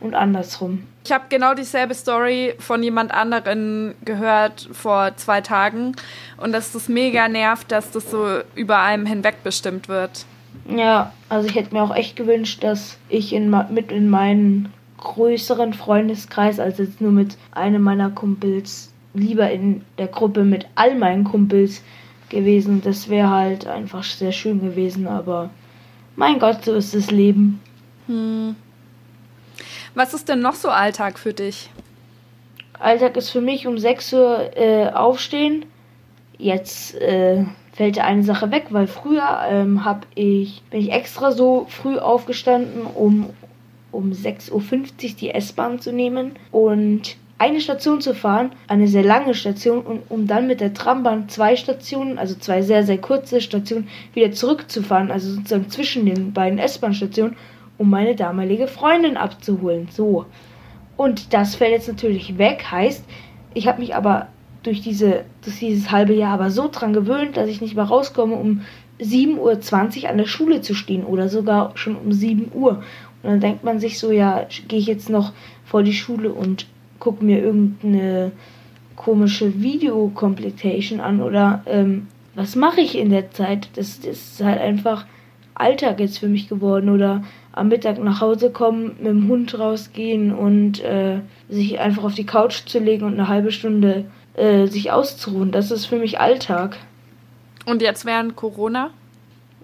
[0.00, 0.84] Und andersrum.
[1.04, 5.94] Ich habe genau dieselbe Story von jemand anderen gehört vor zwei Tagen
[6.38, 10.24] und dass das mega nervt, dass das so über einem hinweg bestimmt wird.
[10.68, 14.72] Ja, also ich hätte mir auch echt gewünscht, dass ich in, mit in meinen
[15.04, 18.90] größeren Freundeskreis als jetzt nur mit einem meiner Kumpels.
[19.14, 21.82] Lieber in der Gruppe mit all meinen Kumpels
[22.30, 22.82] gewesen.
[22.82, 25.50] Das wäre halt einfach sehr schön gewesen, aber
[26.16, 27.60] mein Gott, so ist das Leben.
[28.06, 28.56] Hm.
[29.94, 31.70] Was ist denn noch so Alltag für dich?
[32.80, 35.64] Alltag ist für mich um 6 Uhr äh, aufstehen.
[36.36, 41.66] Jetzt äh, fällt eine Sache weg, weil früher ähm, hab ich, bin ich extra so
[41.68, 43.30] früh aufgestanden, um
[43.94, 44.60] um 6.50 Uhr
[45.20, 50.26] die S-Bahn zu nehmen und eine Station zu fahren, eine sehr lange Station, und um
[50.26, 55.32] dann mit der Trambahn zwei Stationen, also zwei sehr, sehr kurze Stationen, wieder zurückzufahren, also
[55.32, 57.36] sozusagen zwischen den beiden S-Bahn-Stationen,
[57.76, 59.88] um meine damalige Freundin abzuholen.
[59.90, 60.26] So.
[60.96, 63.04] Und das fällt jetzt natürlich weg, heißt,
[63.52, 64.28] ich habe mich aber
[64.62, 68.34] durch, diese, durch dieses halbe Jahr aber so dran gewöhnt, dass ich nicht mehr rauskomme,
[68.34, 68.62] um
[69.00, 72.82] 7.20 Uhr an der Schule zu stehen oder sogar schon um 7 Uhr.
[73.24, 75.32] Und dann denkt man sich so, ja, gehe ich jetzt noch
[75.64, 76.66] vor die Schule und
[77.00, 78.32] gucke mir irgendeine
[78.96, 83.68] komische Video-Completation an oder ähm, was mache ich in der Zeit?
[83.74, 85.06] Das, das ist halt einfach
[85.54, 90.34] Alltag jetzt für mich geworden oder am Mittag nach Hause kommen, mit dem Hund rausgehen
[90.34, 94.04] und äh, sich einfach auf die Couch zu legen und eine halbe Stunde
[94.34, 95.52] äh, sich auszuruhen.
[95.52, 96.76] Das ist für mich Alltag.
[97.66, 98.90] Und jetzt während Corona?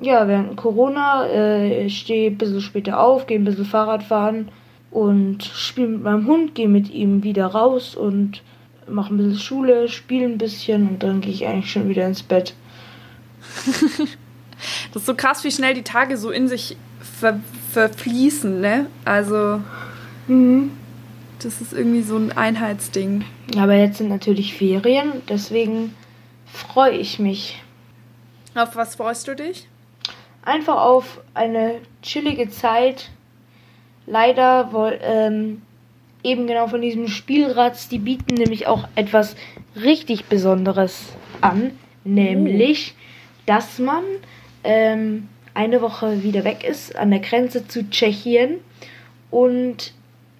[0.02, 4.48] Ja, während Corona äh, ich stehe ein bisschen später auf, gehe ein bisschen Fahrrad fahren
[4.90, 8.42] und spiele mit meinem Hund, gehe mit ihm wieder raus und
[8.88, 12.22] mache ein bisschen Schule, spiele ein bisschen und dann gehe ich eigentlich schon wieder ins
[12.22, 12.54] Bett.
[14.92, 17.40] das ist so krass, wie schnell die Tage so in sich ver
[17.72, 18.86] verfließen, ne?
[19.04, 19.60] Also.
[20.26, 20.72] Mhm.
[21.42, 23.24] Das ist irgendwie so ein Einheitsding.
[23.56, 25.94] Aber jetzt sind natürlich Ferien, deswegen
[26.52, 27.62] freue ich mich.
[28.54, 29.66] Auf was freust du dich?
[30.42, 33.10] Einfach auf eine chillige Zeit.
[34.06, 35.62] Leider ähm,
[36.22, 39.36] eben genau von diesem Spielrad, die bieten nämlich auch etwas
[39.76, 41.72] richtig Besonderes an,
[42.04, 42.94] nämlich,
[43.46, 44.02] dass man
[44.64, 48.56] ähm, eine Woche wieder weg ist an der Grenze zu Tschechien.
[49.30, 49.92] Und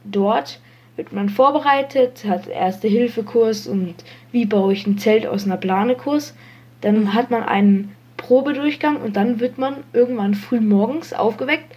[0.04, 0.60] dort
[0.96, 3.94] wird man vorbereitet, hat Erste-Hilfe-Kurs und
[4.32, 6.34] wie baue ich ein Zelt aus einer Plane-Kurs.
[6.80, 11.74] Dann hat man einen Probedurchgang und dann wird man irgendwann früh morgens aufgeweckt,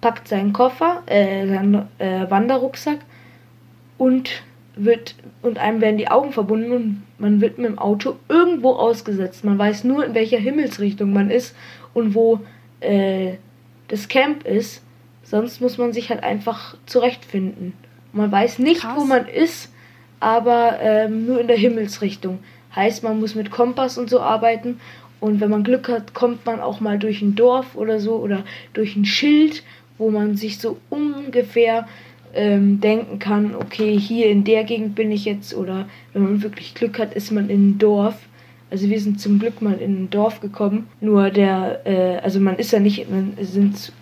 [0.00, 3.00] packt seinen Koffer, äh, seinen äh, Wanderrucksack
[3.98, 4.30] und
[4.76, 9.44] wird und einem werden die Augen verbunden und man wird mit dem Auto irgendwo ausgesetzt.
[9.44, 11.54] Man weiß nur, in welcher Himmelsrichtung man ist
[11.92, 12.40] und wo
[12.80, 13.34] äh,
[13.88, 14.82] das Camp ist.
[15.22, 17.74] Sonst muss man sich halt einfach zurechtfinden.
[18.12, 18.96] Man weiß nicht, Krass.
[18.96, 19.72] wo man ist,
[20.18, 22.38] aber ähm, nur in der Himmelsrichtung.
[22.74, 24.80] Heißt, man muss mit Kompass und so arbeiten.
[25.20, 28.44] Und wenn man Glück hat, kommt man auch mal durch ein Dorf oder so oder
[28.72, 29.62] durch ein Schild,
[29.98, 31.86] wo man sich so ungefähr
[32.34, 35.54] ähm, denken kann, okay, hier in der Gegend bin ich jetzt.
[35.54, 38.16] Oder wenn man wirklich Glück hat, ist man in ein Dorf.
[38.70, 40.86] Also wir sind zum Glück mal in ein Dorf gekommen.
[41.00, 43.92] Nur der, äh, also man ist ja nicht, man sind,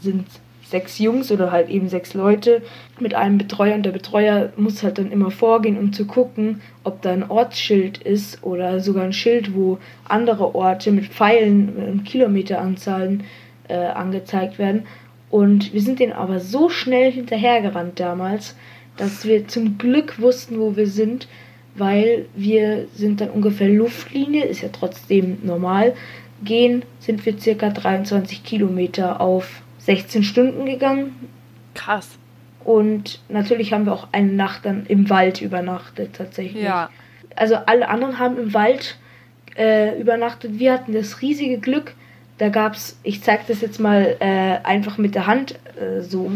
[0.00, 0.26] sind
[0.70, 2.62] sechs Jungs oder halt eben sechs Leute
[3.00, 7.02] mit einem Betreuer und der Betreuer muss halt dann immer vorgehen, um zu gucken, ob
[7.02, 13.24] da ein Ortsschild ist oder sogar ein Schild, wo andere Orte mit Pfeilen und Kilometeranzahlen
[13.68, 14.86] äh, angezeigt werden.
[15.30, 18.56] Und wir sind denen aber so schnell hinterhergerannt damals,
[18.96, 21.28] dass wir zum Glück wussten, wo wir sind,
[21.76, 25.94] weil wir sind dann ungefähr Luftlinie, ist ja trotzdem normal,
[26.42, 31.14] gehen, sind wir circa 23 Kilometer auf 16 Stunden gegangen.
[31.72, 32.18] Krass.
[32.62, 36.62] Und natürlich haben wir auch eine Nacht dann im Wald übernachtet, tatsächlich.
[36.62, 36.90] Ja.
[37.34, 38.98] Also alle anderen haben im Wald
[39.56, 40.58] äh, übernachtet.
[40.58, 41.94] Wir hatten das riesige Glück.
[42.36, 46.32] Da gab's, ich zeige das jetzt mal äh, einfach mit der Hand, äh, so,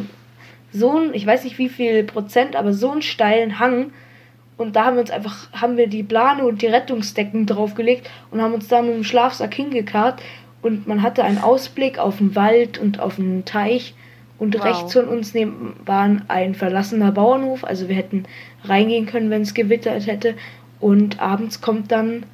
[0.73, 3.93] so ein, ich weiß nicht wie viel Prozent, aber so einen steilen Hang.
[4.57, 8.41] Und da haben wir uns einfach, haben wir die Plane und die Rettungsdecken draufgelegt und
[8.41, 10.23] haben uns da mit dem Schlafsack hingekarrt.
[10.63, 13.95] Und man hatte einen Ausblick auf den Wald und auf den Teich.
[14.39, 14.65] Und Wow.
[14.65, 17.65] rechts von uns neben waren ein verlassener Bauernhof.
[17.65, 18.25] Also wir hätten
[18.65, 20.35] reingehen können, wenn es gewittert hätte.
[20.81, 22.25] Und abends kommt dann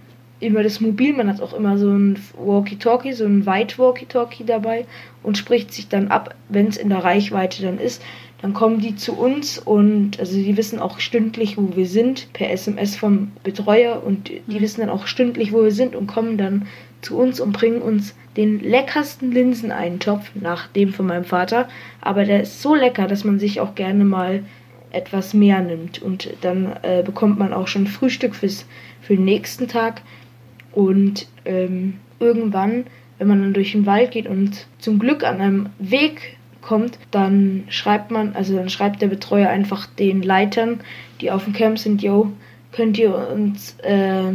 [0.41, 1.15] immer das Mobil.
[1.15, 4.87] Man hat auch immer so ein Walkie-Talkie, so ein Weit-Walkie-Talkie dabei
[5.23, 8.03] und spricht sich dann ab, wenn es in der Reichweite dann ist.
[8.41, 12.51] Dann kommen die zu uns und also die wissen auch stündlich, wo wir sind, per
[12.51, 16.69] SMS vom Betreuer und die wissen dann auch stündlich, wo wir sind und kommen dann
[17.01, 21.69] zu uns und bringen uns den leckersten Linseneintopf nach dem von meinem Vater.
[22.01, 24.45] Aber der ist so lecker, dass man sich auch gerne mal
[24.91, 26.01] etwas mehr nimmt.
[26.01, 28.67] Und dann äh, bekommt man auch schon Frühstück fürs,
[29.01, 30.03] für den nächsten Tag.
[30.73, 32.85] Und ähm, irgendwann,
[33.19, 37.65] wenn man dann durch den Wald geht und zum Glück an einem Weg kommt, dann
[37.69, 40.81] schreibt man, also dann schreibt der Betreuer einfach den Leitern,
[41.21, 42.33] die auf dem Camp sind, yo,
[42.73, 44.33] könnt ihr uns äh,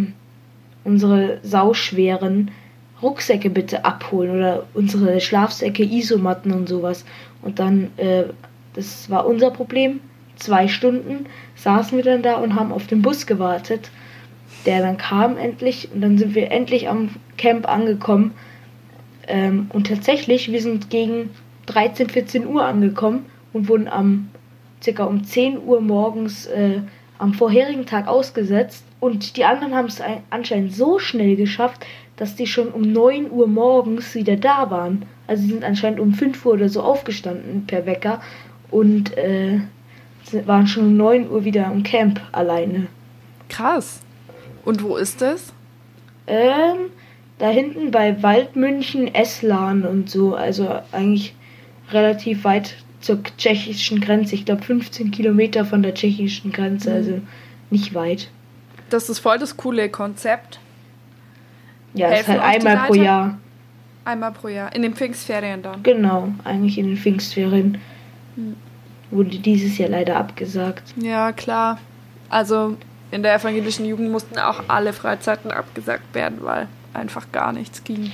[0.84, 2.52] unsere sauschweren
[3.02, 7.06] Rucksäcke bitte abholen oder unsere Schlafsäcke, Isomatten und sowas.
[7.42, 8.24] Und dann, äh,
[8.74, 10.00] das war unser Problem.
[10.38, 11.26] Zwei Stunden
[11.56, 13.92] saßen wir dann da und haben auf den Bus gewartet,
[14.66, 15.90] der dann kam endlich.
[15.94, 18.34] Und dann sind wir endlich am Camp angekommen.
[19.28, 21.30] Ähm, und tatsächlich, wir sind gegen
[21.68, 24.30] 13, 14 Uhr angekommen und wurden am
[24.82, 26.82] circa um 10 Uhr morgens äh,
[27.18, 28.84] am vorherigen Tag ausgesetzt.
[29.04, 31.86] Und die anderen haben es ein- anscheinend so schnell geschafft,
[32.16, 35.06] dass die schon um 9 Uhr morgens wieder da waren.
[35.28, 38.22] Also sie sind anscheinend um 5 Uhr oder so aufgestanden per Wecker
[38.72, 39.60] und äh,
[40.46, 42.88] waren schon um 9 Uhr wieder am Camp alleine.
[43.50, 44.00] Krass.
[44.64, 45.52] Und wo ist das?
[46.26, 46.90] Ähm,
[47.40, 51.36] da hinten bei Waldmünchen, Eslan und so, also eigentlich
[51.92, 54.36] relativ weit zur tschechischen Grenze.
[54.36, 57.20] Ich glaube 15 Kilometer von der tschechischen Grenze, also
[57.70, 58.30] nicht weit.
[58.94, 60.60] Das ist voll das coole Konzept.
[61.96, 62.94] Ja, ist Helfen halt einmal pro?
[62.94, 63.38] Jahr.
[64.06, 64.76] Einmal pro Jahr.
[64.76, 65.82] In den Pfingstferien dann.
[65.82, 67.82] Genau, eigentlich in den Pfingstferien.
[69.10, 70.94] Wurde dieses Jahr leider abgesagt.
[70.96, 71.80] Ja, klar.
[72.30, 72.78] Also
[73.10, 78.12] in der evangelischen Jugend mussten auch alle Freizeiten abgesagt werden, weil einfach gar nichts ging.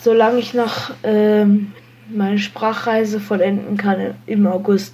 [0.00, 1.72] Solange ich noch ähm,
[2.08, 4.92] meine Sprachreise vollenden kann im August,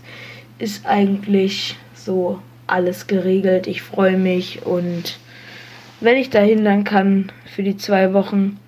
[0.58, 3.66] ist eigentlich so alles geregelt.
[3.66, 5.18] Ich freue mich und
[6.00, 8.58] wenn ich dahin dann kann für die zwei Wochen,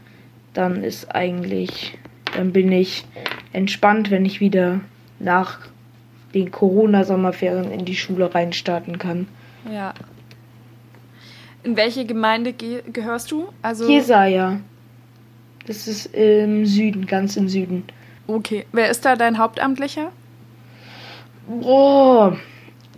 [0.55, 1.99] dann ist eigentlich,
[2.35, 3.05] dann bin ich
[3.53, 4.81] entspannt, wenn ich wieder
[5.19, 5.61] nach
[6.35, 9.29] den Corona-Sommerferien in die Schule reinstarten kann.
[9.71, 9.95] Ja.
[11.65, 13.49] In welche Gemeinde ge gehörst du?
[13.63, 14.61] Also Jesaja.
[15.67, 17.85] Das ist im Süden, ganz im Süden.
[18.27, 18.65] okay.
[18.73, 20.13] Wer ist da dein Hauptamtlicher?
[21.47, 22.39] Boah,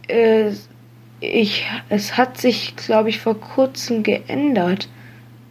[0.07, 0.53] äh,
[1.21, 4.89] ich, es hat sich, glaube ich, vor kurzem geändert.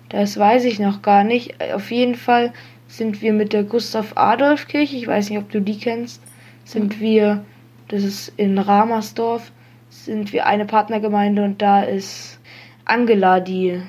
[0.09, 1.55] Das weiß ich noch gar nicht.
[1.73, 2.51] Auf jeden Fall
[2.87, 6.21] sind wir mit der Gustav-Adolf-Kirche, ich weiß nicht, ob du die kennst,
[6.65, 7.45] sind wir,
[7.87, 9.51] das ist in Ramersdorf,
[9.91, 12.39] sind wir eine Partnergemeinde und da ist
[12.85, 13.79] Angela die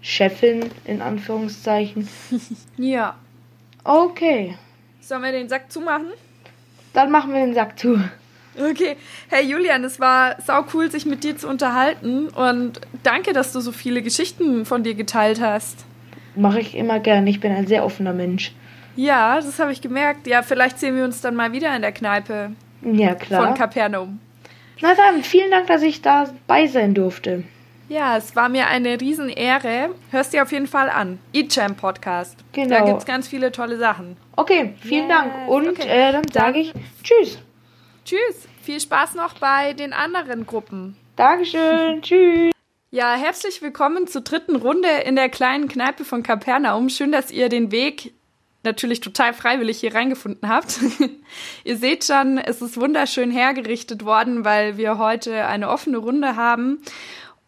[0.00, 2.08] Chefin in Anführungszeichen.
[2.76, 3.14] Ja.
[3.84, 4.56] Okay,
[5.00, 6.06] Sollen wir den Sack zumachen?
[6.94, 8.00] dann machen wir den Sack zu.
[8.58, 8.96] Okay.
[9.28, 13.60] Hey Julian, es war sau cool, sich mit dir zu unterhalten und danke, dass du
[13.60, 15.84] so viele Geschichten von dir geteilt hast.
[16.36, 17.26] Mache ich immer gern.
[17.26, 18.52] Ich bin ein sehr offener Mensch.
[18.96, 20.26] Ja, das habe ich gemerkt.
[20.26, 22.52] Ja, vielleicht sehen wir uns dann mal wieder in der Kneipe
[22.82, 23.54] Ja, von klar.
[23.54, 24.20] Kapernaum.
[24.80, 27.44] Na dann, vielen Dank, dass ich dabei sein durfte.
[27.88, 29.90] Ja, es war mir eine Riesenehre.
[30.10, 31.18] Hörst dir auf jeden Fall an.
[31.32, 32.36] E-Champ Podcast.
[32.52, 32.68] Genau.
[32.78, 34.16] Da gibt's ganz viele tolle Sachen.
[34.36, 35.48] Okay, vielen Yes, Dank.
[35.48, 35.86] Und okay.
[35.88, 37.38] äh, dann sage ich Tschüss.
[38.04, 38.46] Tschüss.
[38.62, 40.94] Viel Spaß noch bei den anderen Gruppen.
[41.16, 42.02] Dankeschön.
[42.02, 42.52] Tschüss.
[42.90, 46.90] Ja, herzlich willkommen zur dritten Runde in der kleinen Kneipe von Kapernaum.
[46.90, 48.12] Schön, dass ihr den Weg
[48.62, 50.80] natürlich total freiwillig hier reingefunden habt.
[51.64, 56.82] ihr seht schon, es ist wunderschön hergerichtet worden, weil wir heute eine offene Runde haben.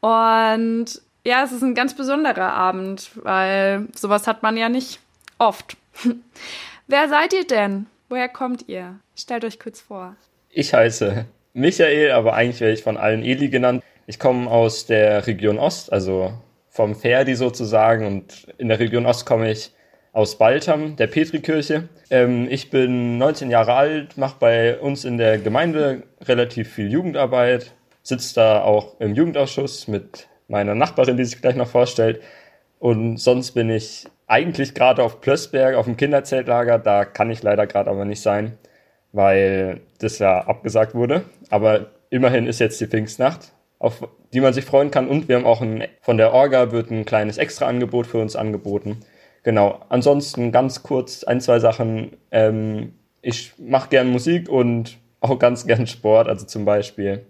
[0.00, 5.00] Und ja, es ist ein ganz besonderer Abend, weil sowas hat man ja nicht
[5.38, 5.76] oft.
[6.86, 7.86] Wer seid ihr denn?
[8.08, 8.98] Woher kommt ihr?
[9.14, 10.16] Stellt euch kurz vor.
[10.58, 13.84] Ich heiße Michael, aber eigentlich werde ich von allen Eli genannt.
[14.06, 16.32] Ich komme aus der Region Ost, also
[16.70, 18.06] vom Ferdi sozusagen.
[18.06, 19.72] Und in der Region Ost komme ich
[20.14, 21.90] aus Baltham, der Petrikirche.
[22.08, 27.72] Ähm, ich bin 19 Jahre alt, mache bei uns in der Gemeinde relativ viel Jugendarbeit,
[28.02, 32.22] sitze da auch im Jugendausschuss mit meiner Nachbarin, die sich gleich noch vorstellt.
[32.78, 36.78] Und sonst bin ich eigentlich gerade auf Plössberg, auf dem Kinderzeltlager.
[36.78, 38.56] Da kann ich leider gerade aber nicht sein,
[39.16, 41.22] weil das ja abgesagt wurde.
[41.48, 45.08] Aber immerhin ist jetzt die Pfingstnacht, auf die man sich freuen kann.
[45.08, 48.98] Und wir haben auch ein, von der Orga wird ein kleines Extraangebot für uns angeboten.
[49.42, 49.80] Genau.
[49.88, 52.12] Ansonsten ganz kurz ein, zwei Sachen.
[52.30, 52.92] Ähm,
[53.22, 57.24] ich mache gern Musik und auch ganz gern Sport, also zum Beispiel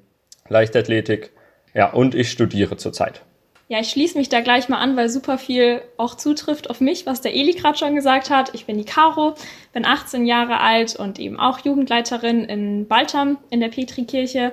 [0.49, 1.31] Leichtathletik.
[1.73, 3.23] Ja, und ich studiere zurzeit.
[3.69, 7.05] Ja, ich schließe mich da gleich mal an, weil super viel auch zutrifft auf mich,
[7.05, 8.55] was der Eli gerade schon gesagt hat.
[8.55, 9.35] Ich bin die Caro,
[9.73, 14.53] bin 18 Jahre alt und eben auch Jugendleiterin in Baltham in der Petrikirche.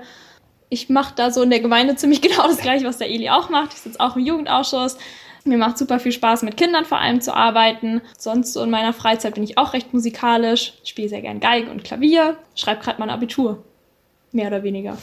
[0.70, 3.50] Ich mache da so in der Gemeinde ziemlich genau das gleiche, was der Eli auch
[3.50, 3.74] macht.
[3.74, 4.98] Ich sitze auch im Jugendausschuss.
[5.46, 8.02] Mir macht super viel Spaß, mit Kindern vor allem zu arbeiten.
[8.18, 11.84] Sonst so in meiner Freizeit bin ich auch recht musikalisch, spiele sehr gern Geige und
[11.84, 13.64] Klavier, schreibe gerade mein Abitur.
[14.32, 14.98] Mehr oder weniger.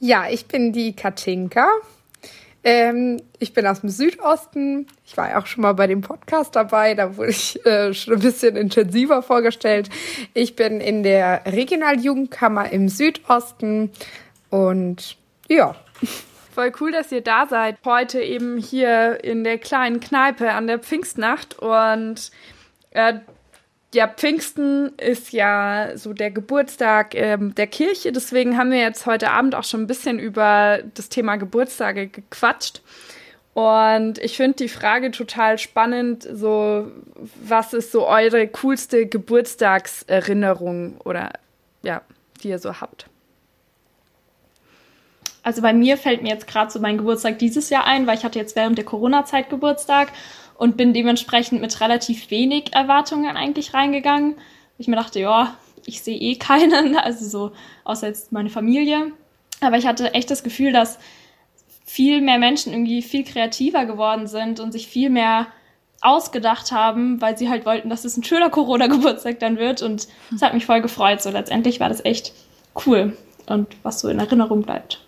[0.00, 1.68] Ja, ich bin die Katinka.
[2.64, 4.86] Ähm, ich bin aus dem Südosten.
[5.04, 6.94] Ich war ja auch schon mal bei dem Podcast dabei.
[6.94, 9.90] Da wurde ich äh, schon ein bisschen intensiver vorgestellt.
[10.32, 13.90] Ich bin in der Regionaljugendkammer im Südosten.
[14.48, 15.16] Und
[15.48, 15.76] ja,
[16.54, 17.78] Voll cool, dass ihr da seid.
[17.84, 21.58] Heute eben hier in der kleinen Kneipe an der Pfingstnacht.
[21.58, 22.30] Und
[22.90, 23.14] äh,
[23.94, 28.12] ja, Pfingsten ist ja so der Geburtstag ähm, der Kirche.
[28.12, 32.82] Deswegen haben wir jetzt heute Abend auch schon ein bisschen über das Thema Geburtstage gequatscht.
[33.54, 36.90] Und ich finde die Frage total spannend, so
[37.42, 41.30] was ist so eure coolste Geburtstagserinnerung oder
[41.82, 42.02] ja,
[42.42, 43.06] die ihr so habt?
[45.44, 48.24] Also bei mir fällt mir jetzt gerade so mein Geburtstag dieses Jahr ein, weil ich
[48.24, 50.08] hatte jetzt während der Corona-Zeit Geburtstag
[50.56, 54.36] und bin dementsprechend mit relativ wenig Erwartungen eigentlich reingegangen.
[54.78, 57.52] Ich mir dachte, ja, ich sehe eh keinen, also so,
[57.84, 59.12] außer jetzt meine Familie.
[59.60, 60.98] Aber ich hatte echt das Gefühl, dass
[61.84, 65.46] viel mehr Menschen irgendwie viel kreativer geworden sind und sich viel mehr
[66.00, 69.80] ausgedacht haben, weil sie halt wollten, dass es ein schöner Corona-Geburtstag dann wird.
[69.82, 71.22] Und es hat mich voll gefreut.
[71.22, 72.32] So letztendlich war das echt
[72.86, 75.03] cool und was so in Erinnerung bleibt.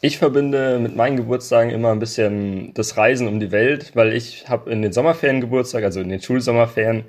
[0.00, 4.48] Ich verbinde mit meinen Geburtstagen immer ein bisschen das Reisen um die Welt, weil ich
[4.48, 7.04] habe in den Sommerferien Geburtstag, also in den Schulsommerferien.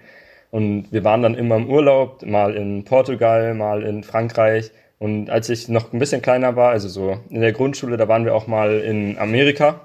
[0.49, 4.71] Und wir waren dann immer im Urlaub, mal in Portugal, mal in Frankreich.
[4.97, 8.25] Und als ich noch ein bisschen kleiner war, also so in der Grundschule, da waren
[8.25, 9.81] wir auch mal in Amerika.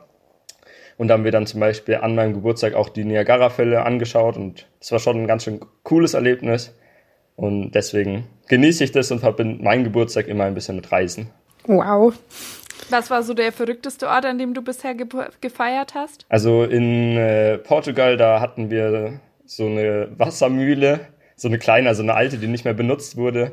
[0.96, 4.38] Und da haben wir dann zum Beispiel an meinem Geburtstag auch die Niagara-Fälle angeschaut.
[4.38, 6.74] Und das war schon ein ganz schön cooles Erlebnis.
[7.36, 11.28] Und deswegen genieße ich das und verbinde meinen Geburtstag immer ein bisschen mit Reisen.
[11.66, 12.14] wow.
[12.90, 16.26] Was war so der verrückteste Ort, an dem du bisher gebur- gefeiert hast?
[16.28, 21.00] Also in äh, Portugal, da hatten wir so eine Wassermühle,
[21.36, 23.52] so eine kleine, also eine alte, die nicht mehr benutzt wurde.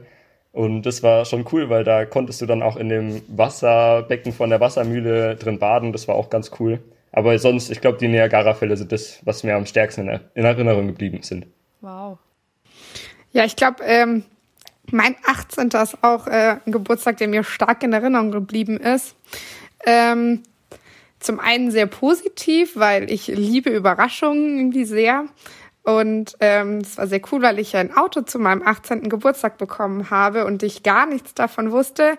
[0.51, 4.49] Und das war schon cool, weil da konntest du dann auch in dem Wasserbecken von
[4.49, 5.93] der Wassermühle drin baden.
[5.93, 6.79] Das war auch ganz cool.
[7.13, 10.88] Aber sonst, ich glaube, die Niagara-Fälle sind das, was mir am stärksten in, in Erinnerung
[10.88, 11.45] geblieben sind.
[11.79, 12.17] Wow.
[13.32, 14.23] Ja, ich glaube, ähm,
[14.91, 15.69] mein 18.
[15.69, 19.15] ist auch äh, ein Geburtstag, der mir stark in Erinnerung geblieben ist.
[19.85, 20.43] Ähm,
[21.19, 25.25] zum einen sehr positiv, weil ich liebe Überraschungen irgendwie sehr.
[25.83, 29.09] Und ähm, es war sehr cool, weil ich ein Auto zu meinem 18.
[29.09, 32.17] Geburtstag bekommen habe und ich gar nichts davon wusste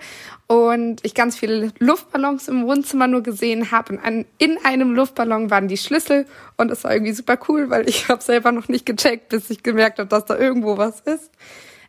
[0.49, 3.95] und ich ganz viele Luftballons im Wohnzimmer nur gesehen habe.
[3.95, 8.09] Und in einem Luftballon waren die Schlüssel und es war irgendwie super cool, weil ich
[8.09, 11.31] habe selber noch nicht gecheckt, bis ich gemerkt habe, dass da irgendwo was ist.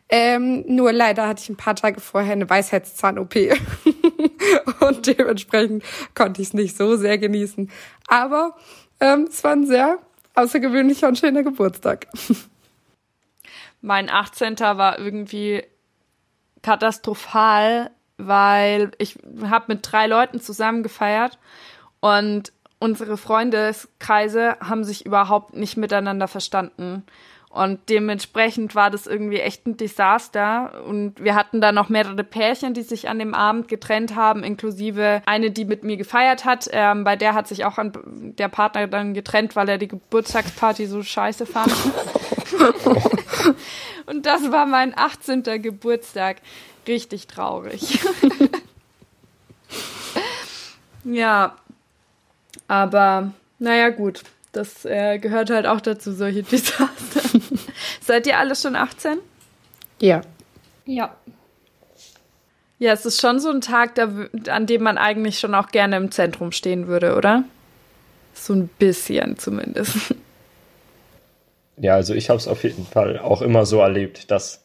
[0.08, 3.34] Ähm, nur leider hatte ich ein paar Tage vorher eine Weisheitszahn-OP
[4.80, 5.82] und dementsprechend
[6.14, 7.70] konnte ich es nicht so sehr genießen.
[8.06, 8.54] Aber
[9.00, 9.98] ähm, es war ein sehr
[10.34, 12.06] außergewöhnlicher und schöner Geburtstag.
[13.80, 14.58] Mein 18.
[14.60, 15.62] war irgendwie
[16.62, 21.38] katastrophal, weil ich habe mit drei Leuten zusammen gefeiert
[22.00, 27.04] und unsere Freundeskreise haben sich überhaupt nicht miteinander verstanden.
[27.54, 30.82] Und dementsprechend war das irgendwie echt ein Desaster.
[30.88, 35.22] Und wir hatten da noch mehrere Pärchen, die sich an dem Abend getrennt haben, inklusive
[35.24, 36.68] eine, die mit mir gefeiert hat.
[36.72, 37.92] Ähm, bei der hat sich auch an
[38.36, 41.72] der Partner dann getrennt, weil er die Geburtstagsparty so scheiße fand.
[44.06, 45.44] Und das war mein 18.
[45.62, 46.38] Geburtstag.
[46.88, 47.82] Richtig traurig.
[51.04, 51.54] ja,
[52.66, 53.30] aber
[53.60, 54.24] naja, gut.
[54.54, 57.40] Das äh, gehört halt auch dazu, solche Desaster.
[58.04, 59.18] Seid ihr alle schon 18?
[59.98, 60.20] Ja.
[60.84, 61.16] Ja.
[62.78, 64.10] Ja, es ist schon so ein Tag, da,
[64.48, 67.44] an dem man eigentlich schon auch gerne im Zentrum stehen würde, oder?
[68.34, 70.14] So ein bisschen zumindest.
[71.76, 74.64] Ja, also ich habe es auf jeden Fall auch immer so erlebt, dass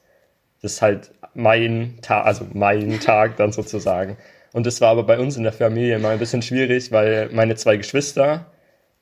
[0.62, 4.16] das halt mein Tag, also mein Tag dann sozusagen.
[4.54, 7.56] Und das war aber bei uns in der Familie immer ein bisschen schwierig, weil meine
[7.56, 8.46] zwei Geschwister,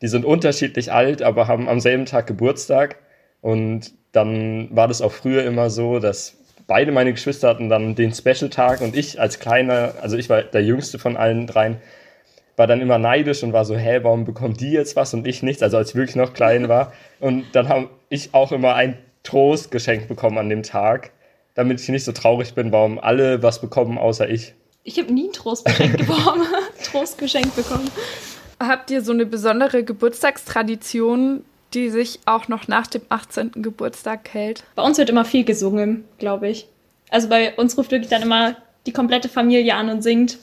[0.01, 2.95] die sind unterschiedlich alt, aber haben am selben Tag Geburtstag.
[3.41, 8.13] Und dann war das auch früher immer so, dass beide meine Geschwister hatten dann den
[8.13, 11.77] Special-Tag und ich als kleiner, also ich war der jüngste von allen dreien,
[12.55, 15.43] war dann immer neidisch und war so, hä, warum bekommt die jetzt was und ich
[15.43, 15.61] nichts?
[15.61, 16.91] Also als ich wirklich noch klein war.
[17.19, 21.11] Und dann habe ich auch immer ein Trostgeschenk bekommen an dem Tag,
[21.53, 24.55] damit ich nicht so traurig bin, warum alle was bekommen, außer ich.
[24.83, 26.47] Ich habe nie ein Trostgeschenk bekommen.
[26.83, 27.91] Trostgeschenk bekommen.
[28.59, 31.43] Habt ihr so eine besondere Geburtstagstradition,
[31.73, 33.51] die sich auch noch nach dem 18.
[33.55, 34.63] Geburtstag hält?
[34.75, 36.67] Bei uns wird immer viel gesungen, glaube ich.
[37.09, 38.55] Also bei uns ruft wirklich dann immer
[38.85, 40.37] die komplette Familie an und singt.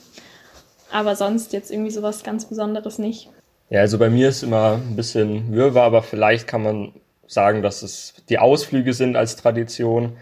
[0.91, 3.29] Aber sonst jetzt irgendwie sowas ganz Besonderes nicht.
[3.69, 6.93] Ja, also bei mir ist immer ein bisschen Wirrwarr, aber vielleicht kann man
[7.27, 10.17] sagen, dass es die Ausflüge sind als Tradition.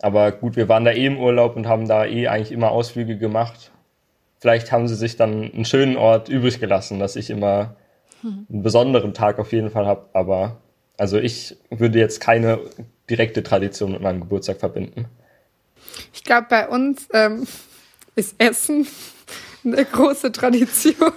[0.00, 3.18] Aber gut, wir waren da eh im Urlaub und haben da eh eigentlich immer Ausflüge
[3.18, 3.72] gemacht.
[4.38, 7.76] Vielleicht haben sie sich dann einen schönen Ort übrig gelassen, dass ich immer
[8.22, 10.08] einen besonderen Tag auf jeden Fall habe.
[10.12, 10.60] Aber
[10.96, 12.60] also ich würde jetzt keine
[13.08, 15.06] direkte Tradition mit meinem Geburtstag verbinden.
[16.12, 17.46] Ich glaube, bei uns ähm,
[18.14, 18.86] ist Essen
[19.64, 21.08] eine große Tradition.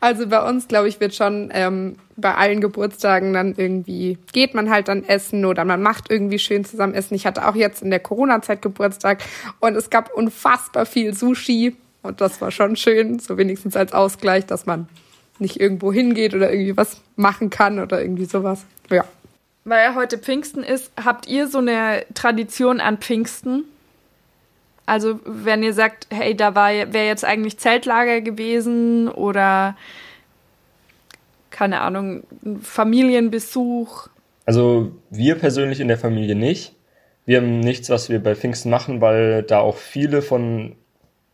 [0.00, 4.70] also bei uns, glaube ich, wird schon ähm, bei allen Geburtstagen dann irgendwie, geht man
[4.70, 7.14] halt dann essen oder man macht irgendwie schön zusammen essen.
[7.14, 9.22] Ich hatte auch jetzt in der Corona-Zeit Geburtstag
[9.60, 11.76] und es gab unfassbar viel Sushi
[12.06, 14.88] und das war schon schön, so wenigstens als Ausgleich, dass man
[15.38, 18.64] nicht irgendwo hingeht oder irgendwie was machen kann oder irgendwie sowas.
[18.90, 19.04] Ja.
[19.64, 23.64] Weil ja heute Pfingsten ist, habt ihr so eine Tradition an Pfingsten?
[24.86, 29.76] Also wenn ihr sagt, hey, da wäre jetzt eigentlich Zeltlager gewesen oder
[31.50, 32.22] keine Ahnung,
[32.62, 34.08] Familienbesuch.
[34.44, 36.74] Also wir persönlich in der Familie nicht.
[37.24, 40.76] Wir haben nichts, was wir bei Pfingsten machen, weil da auch viele von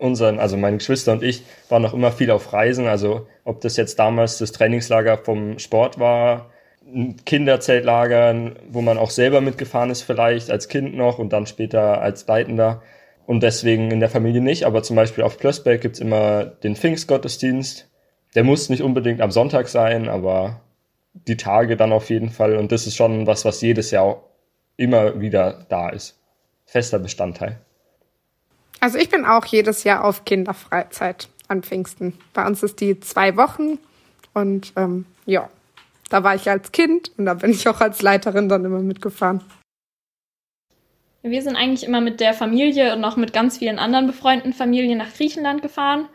[0.03, 2.87] unseren, also meine Geschwister und ich, waren noch immer viel auf Reisen.
[2.89, 6.51] Also ob das jetzt damals das Trainingslager vom Sport war,
[6.85, 12.03] ein Kinderzeltlager, wo man auch selber mitgefahren ist vielleicht als Kind noch und dann später
[12.03, 12.83] als Leitender.
[13.25, 17.89] Und deswegen in der Familie nicht, aber zum Beispiel auf Plössberg gibt's immer den Pfingstgottesdienst.
[18.35, 20.61] Der muss nicht unbedingt am Sonntag sein, aber
[21.15, 22.57] die Tage dann auf jeden Fall.
[22.57, 24.25] Und das ist schon was, was jedes Jahr
[24.77, 26.19] immer wieder da ist.
[26.65, 27.61] Fester Bestandteil.
[28.83, 32.19] Also ich bin auch jedes Jahr auf Kinderfreizeit an Pfingsten.
[32.35, 33.79] Bei uns ist die zwei Wochen
[34.35, 35.49] und ähm, ja,
[36.11, 39.41] da war ich als Kind und da bin ich auch als Leiterin dann immer mitgefahren.
[41.23, 44.99] Wir sind eigentlich immer mit der Familie und auch mit ganz vielen anderen befreundeten Familien
[44.99, 46.09] nach Griechenland gefahren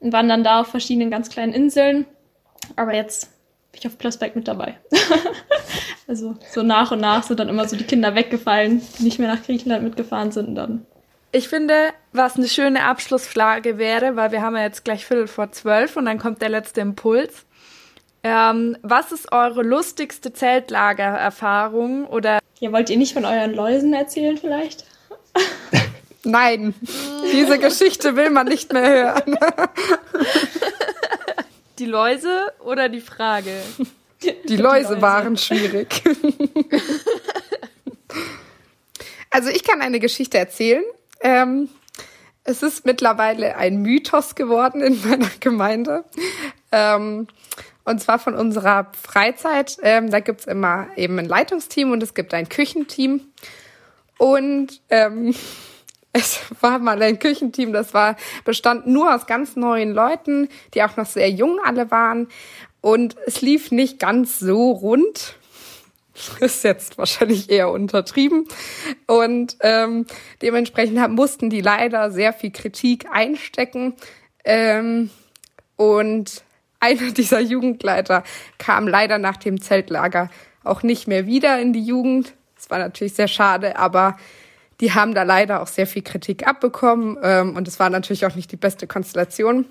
[0.00, 2.06] und waren dann da auf verschiedenen ganz kleinen Inseln.
[2.76, 3.26] Aber jetzt
[3.70, 4.78] bin ich auf Plossberg mit dabei.
[6.08, 9.28] also so nach und nach sind dann immer so die Kinder weggefallen, die nicht mehr
[9.28, 10.86] nach Griechenland mitgefahren sind und dann
[11.32, 15.52] ich finde, was eine schöne Abschlussfrage wäre, weil wir haben ja jetzt gleich Viertel vor
[15.52, 17.44] zwölf und dann kommt der letzte Impuls.
[18.22, 22.40] Ähm, was ist eure lustigste Zeltlagererfahrung oder?
[22.58, 24.84] Ja, wollt ihr nicht von euren Läusen erzählen vielleicht?
[26.24, 26.74] Nein,
[27.32, 29.38] diese Geschichte will man nicht mehr hören.
[31.78, 33.52] Die Läuse oder die Frage?
[34.20, 35.02] Die Läuse, Läuse.
[35.02, 36.02] waren schwierig.
[39.30, 40.82] also ich kann eine Geschichte erzählen.
[41.20, 41.68] Ähm,
[42.44, 46.04] es ist mittlerweile ein Mythos geworden in meiner Gemeinde.
[46.72, 47.28] Ähm,
[47.84, 49.78] und zwar von unserer Freizeit.
[49.82, 53.20] Ähm, da gibt's immer eben ein Leitungsteam und es gibt ein Küchenteam.
[54.18, 55.34] Und ähm,
[56.12, 60.96] es war mal ein Küchenteam, das war bestand nur aus ganz neuen Leuten, die auch
[60.96, 62.28] noch sehr jung alle waren.
[62.80, 65.37] Und es lief nicht ganz so rund.
[66.40, 68.46] Ist jetzt wahrscheinlich eher untertrieben.
[69.06, 70.06] Und ähm,
[70.42, 73.94] dementsprechend mussten die leider sehr viel Kritik einstecken.
[74.44, 75.10] Ähm,
[75.76, 76.42] und
[76.80, 78.24] einer dieser Jugendleiter
[78.58, 80.30] kam leider nach dem Zeltlager
[80.64, 82.34] auch nicht mehr wieder in die Jugend.
[82.56, 84.16] Das war natürlich sehr schade, aber
[84.80, 88.34] die haben da leider auch sehr viel Kritik abbekommen ähm, und es war natürlich auch
[88.34, 89.66] nicht die beste Konstellation.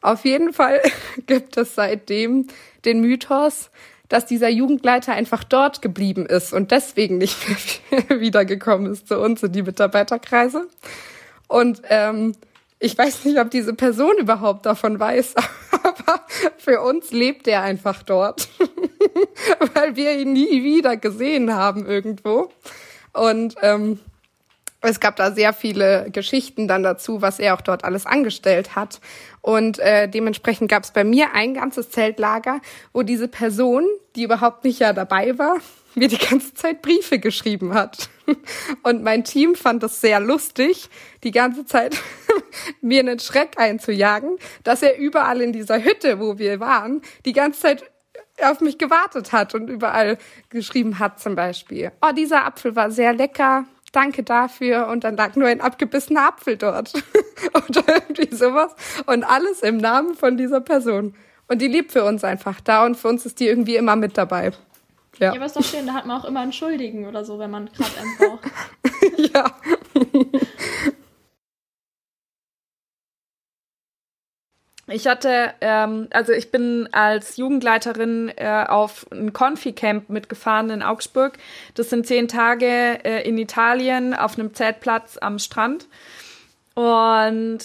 [0.00, 0.80] Auf jeden Fall
[1.26, 2.46] gibt es seitdem
[2.84, 3.70] den Mythos,
[4.10, 7.38] dass dieser Jugendleiter einfach dort geblieben ist und deswegen nicht
[7.90, 10.68] mehr wiedergekommen ist zu uns in die Mitarbeiterkreise.
[11.48, 12.34] Und ähm,
[12.80, 15.36] ich weiß nicht, ob diese Person überhaupt davon weiß,
[15.70, 16.20] aber
[16.58, 18.48] für uns lebt er einfach dort,
[19.74, 22.50] weil wir ihn nie wieder gesehen haben irgendwo.
[23.12, 24.00] Und ähm,
[24.82, 29.00] es gab da sehr viele Geschichten dann dazu, was er auch dort alles angestellt hat.
[29.42, 32.60] Und äh, dementsprechend gab es bei mir ein ganzes Zeltlager,
[32.92, 33.84] wo diese Person,
[34.16, 35.56] die überhaupt nicht ja dabei war,
[35.94, 38.08] mir die ganze Zeit Briefe geschrieben hat.
[38.82, 40.88] Und mein Team fand es sehr lustig,
[41.24, 41.96] die ganze Zeit
[42.80, 47.60] mir einen Schreck einzujagen, dass er überall in dieser Hütte, wo wir waren, die ganze
[47.60, 47.84] Zeit
[48.42, 50.18] auf mich gewartet hat und überall
[50.48, 55.36] geschrieben hat zum Beispiel, oh, dieser Apfel war sehr lecker, danke dafür und dann lag
[55.36, 56.92] nur ein abgebissener Apfel dort
[57.54, 58.74] oder irgendwie sowas
[59.06, 61.14] und alles im Namen von dieser Person.
[61.48, 64.16] Und die lebt für uns einfach da und für uns ist die irgendwie immer mit
[64.16, 64.52] dabei.
[65.18, 65.32] Ja.
[65.32, 67.50] ja, aber ist doch schön, da hat man auch immer einen Schuldigen oder so, wenn
[67.50, 68.50] man gerade einen braucht.
[69.34, 69.52] ja.
[74.90, 81.38] Ich hatte, ähm, also ich bin als Jugendleiterin äh, auf ein Konfi-Camp mitgefahren in Augsburg.
[81.74, 82.66] Das sind zehn Tage
[83.04, 85.86] äh, in Italien auf einem Zeltplatz am Strand.
[86.74, 87.58] Und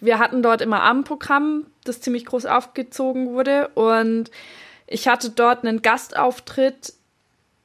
[0.00, 3.68] wir hatten dort immer Abendprogramm, das ziemlich groß aufgezogen wurde.
[3.74, 4.30] Und
[4.86, 6.94] ich hatte dort einen Gastauftritt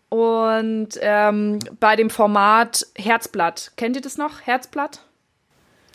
[0.09, 3.71] und ähm, bei dem Format Herzblatt.
[3.77, 4.41] Kennt ihr das noch?
[4.41, 4.99] Herzblatt?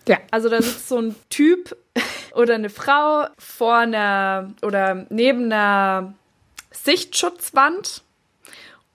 [0.09, 0.19] Ja.
[0.31, 1.77] Also da sitzt so ein Typ
[2.35, 6.15] oder eine Frau vor einer oder neben einer
[6.71, 8.03] Sichtschutzwand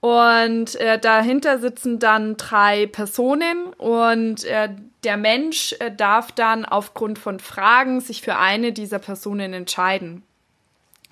[0.00, 4.68] und äh, dahinter sitzen dann drei Personen und äh,
[5.04, 10.22] der Mensch äh, darf dann aufgrund von Fragen sich für eine dieser Personen entscheiden.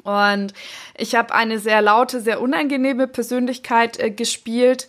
[0.04, 0.52] Und
[0.98, 4.88] ich habe eine sehr laute, sehr unangenehme Persönlichkeit äh, gespielt,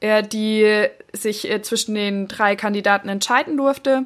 [0.00, 4.04] äh, die sich äh, zwischen den drei Kandidaten entscheiden durfte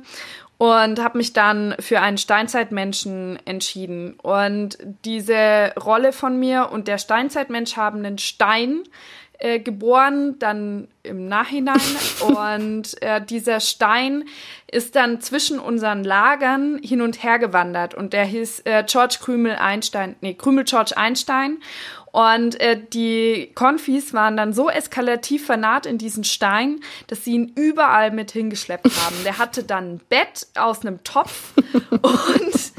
[0.59, 4.15] und habe mich dann für einen Steinzeitmenschen entschieden.
[4.21, 8.83] Und diese Rolle von mir und der Steinzeitmensch haben einen Stein
[9.39, 11.81] äh, geboren, dann im Nachhinein.
[12.21, 14.25] und äh, dieser Stein
[14.71, 17.95] ist dann zwischen unseren Lagern hin und her gewandert.
[17.95, 21.59] Und der hieß äh, George Krümel Einstein, nee, Krümel George Einstein.
[22.11, 27.53] Und äh, die Konfis waren dann so eskalativ vernarrt in diesen Stein, dass sie ihn
[27.55, 29.17] überall mit hingeschleppt haben.
[29.25, 31.53] Der hatte dann ein Bett aus einem Topf
[31.91, 32.73] und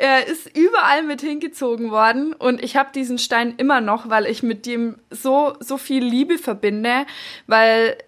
[0.00, 2.32] er ist überall mit hingezogen worden.
[2.32, 6.38] Und ich habe diesen Stein immer noch, weil ich mit dem so, so viel Liebe
[6.38, 7.06] verbinde,
[7.46, 7.98] weil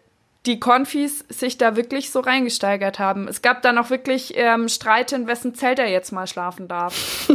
[0.47, 3.28] die Konfis sich da wirklich so reingesteigert haben.
[3.28, 7.28] Es gab dann auch wirklich ähm, Streit, in wessen Zelt er jetzt mal schlafen darf.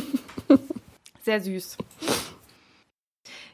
[1.24, 1.78] Sehr süß.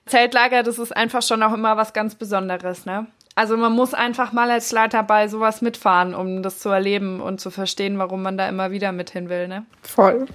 [0.06, 3.08] Zeltlager, das ist einfach schon auch immer was ganz Besonderes, ne?
[3.36, 7.41] Also man muss einfach mal als Leiter bei sowas mitfahren, um das zu erleben und
[7.41, 9.66] zu verstehen, warum man da immer wieder mit hin will, ne?
[9.82, 10.28] Voll.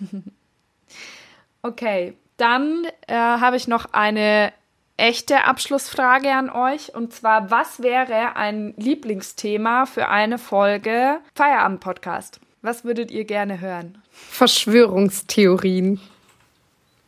[1.62, 4.52] okay, dann äh, habe ich noch eine
[4.96, 6.94] echte Abschlussfrage an euch.
[6.94, 12.40] Und zwar, was wäre ein Lieblingsthema für eine Folge Feierabend-Podcast?
[12.62, 13.98] Was würdet ihr gerne hören?
[14.12, 16.00] Verschwörungstheorien.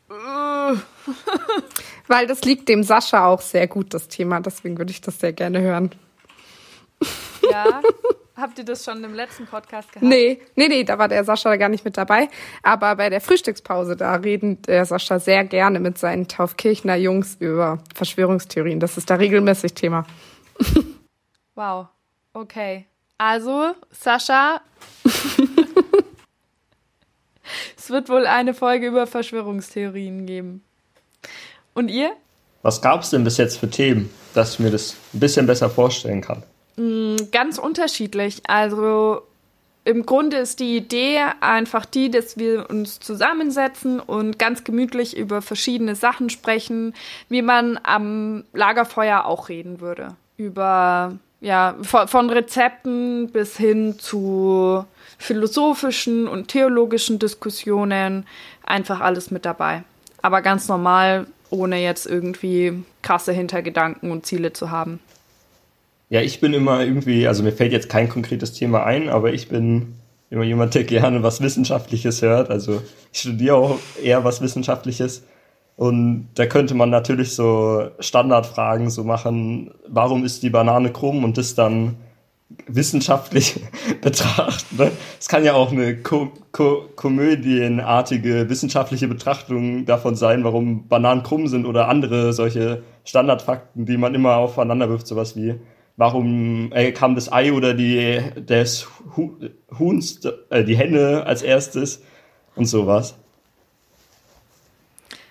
[2.07, 4.41] Weil das liegt dem Sascha auch sehr gut, das Thema.
[4.41, 5.95] Deswegen würde ich das sehr gerne hören.
[7.51, 7.81] Ja.
[8.43, 10.05] Habt ihr das schon im letzten Podcast gehabt?
[10.05, 12.29] Nee, nee, nee, da war der Sascha gar nicht mit dabei.
[12.65, 17.79] Aber bei der Frühstückspause, da reden der Sascha sehr gerne mit seinen Taufkirchner Jungs über
[17.95, 18.81] Verschwörungstheorien.
[18.81, 20.05] Das ist da regelmäßig Thema.
[21.55, 21.89] Wow.
[22.33, 22.87] Okay.
[23.19, 24.63] Also, Sascha.
[27.77, 30.65] es wird wohl eine Folge über Verschwörungstheorien geben.
[31.75, 32.11] Und ihr?
[32.63, 35.69] Was gab es denn bis jetzt für Themen, dass ich mir das ein bisschen besser
[35.69, 36.43] vorstellen kann?
[36.77, 38.43] Mm, ganz unterschiedlich.
[38.47, 39.23] Also
[39.85, 45.43] im Grunde ist die Idee einfach die, dass wir uns zusammensetzen und ganz gemütlich über
[45.43, 46.95] verschiedene Sachen sprechen,
[47.29, 50.15] wie man am Lagerfeuer auch reden würde.
[50.37, 54.85] Über, ja, von Rezepten bis hin zu
[55.19, 58.27] philosophischen und theologischen Diskussionen.
[58.65, 59.83] Einfach alles mit dabei.
[60.23, 65.01] Aber ganz normal, ohne jetzt irgendwie krasse Hintergedanken und Ziele zu haben.
[66.13, 69.49] Ja, ich bin immer irgendwie, also mir fällt jetzt kein konkretes Thema ein, aber ich
[69.49, 69.95] bin
[70.29, 72.51] immer jemand, der gerne was Wissenschaftliches hört.
[72.51, 72.83] Also
[73.15, 75.25] ich studiere auch eher was Wissenschaftliches.
[75.75, 81.39] Und da könnte man natürlich so Standardfragen so machen, warum ist die Banane krumm und
[81.39, 81.97] das dann
[82.67, 83.61] wissenschaftlich
[84.03, 84.77] betrachten.
[84.77, 84.91] Ne?
[85.19, 91.47] Es kann ja auch eine ko ko komödienartige wissenschaftliche Betrachtung davon sein, warum Bananen krumm
[91.47, 95.55] sind oder andere solche Standardfakten, die man immer aufeinander wirft, sowas wie
[95.97, 100.21] warum äh, kam das Ei oder die des Huhns,
[100.51, 102.03] äh, die Henne als erstes
[102.55, 103.15] und sowas.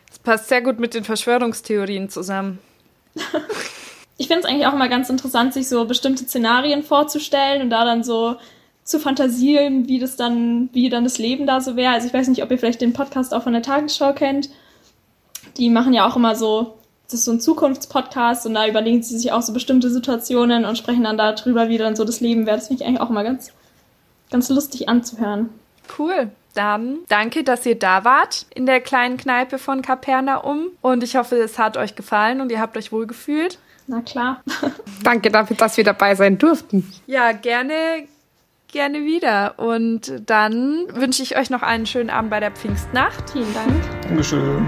[0.07, 2.59] Das passt sehr gut mit den Verschwörungstheorien zusammen.
[4.17, 7.85] ich finde es eigentlich auch immer ganz interessant, sich so bestimmte Szenarien vorzustellen und da
[7.85, 8.37] dann so
[8.83, 11.93] zu fantasieren, wie das dann, wie dann das Leben da so wäre.
[11.93, 14.49] Also ich weiß nicht, ob ihr vielleicht den Podcast auch von der Tagesschau kennt.
[15.57, 16.77] Die machen ja auch immer so
[17.11, 20.77] das ist so ein Zukunftspodcast und da überlegen sie sich auch so bestimmte Situationen und
[20.77, 22.57] sprechen dann darüber, wie dann so das Leben wäre.
[22.57, 23.51] Das finde ich eigentlich auch immer ganz,
[24.31, 25.49] ganz lustig anzuhören.
[25.97, 26.31] Cool.
[26.53, 30.67] Dann danke, dass ihr da wart in der kleinen Kneipe von Kapernaum.
[30.81, 33.57] Und ich hoffe, es hat euch gefallen und ihr habt euch wohlgefühlt.
[33.87, 34.41] Na klar.
[35.03, 36.89] danke dafür, dass wir dabei sein durften.
[37.07, 37.73] Ja, gerne,
[38.71, 39.59] gerne wieder.
[39.59, 43.31] Und dann wünsche ich euch noch einen schönen Abend bei der Pfingstnacht.
[43.31, 43.73] Vielen Dank.
[44.03, 44.67] Dankeschön.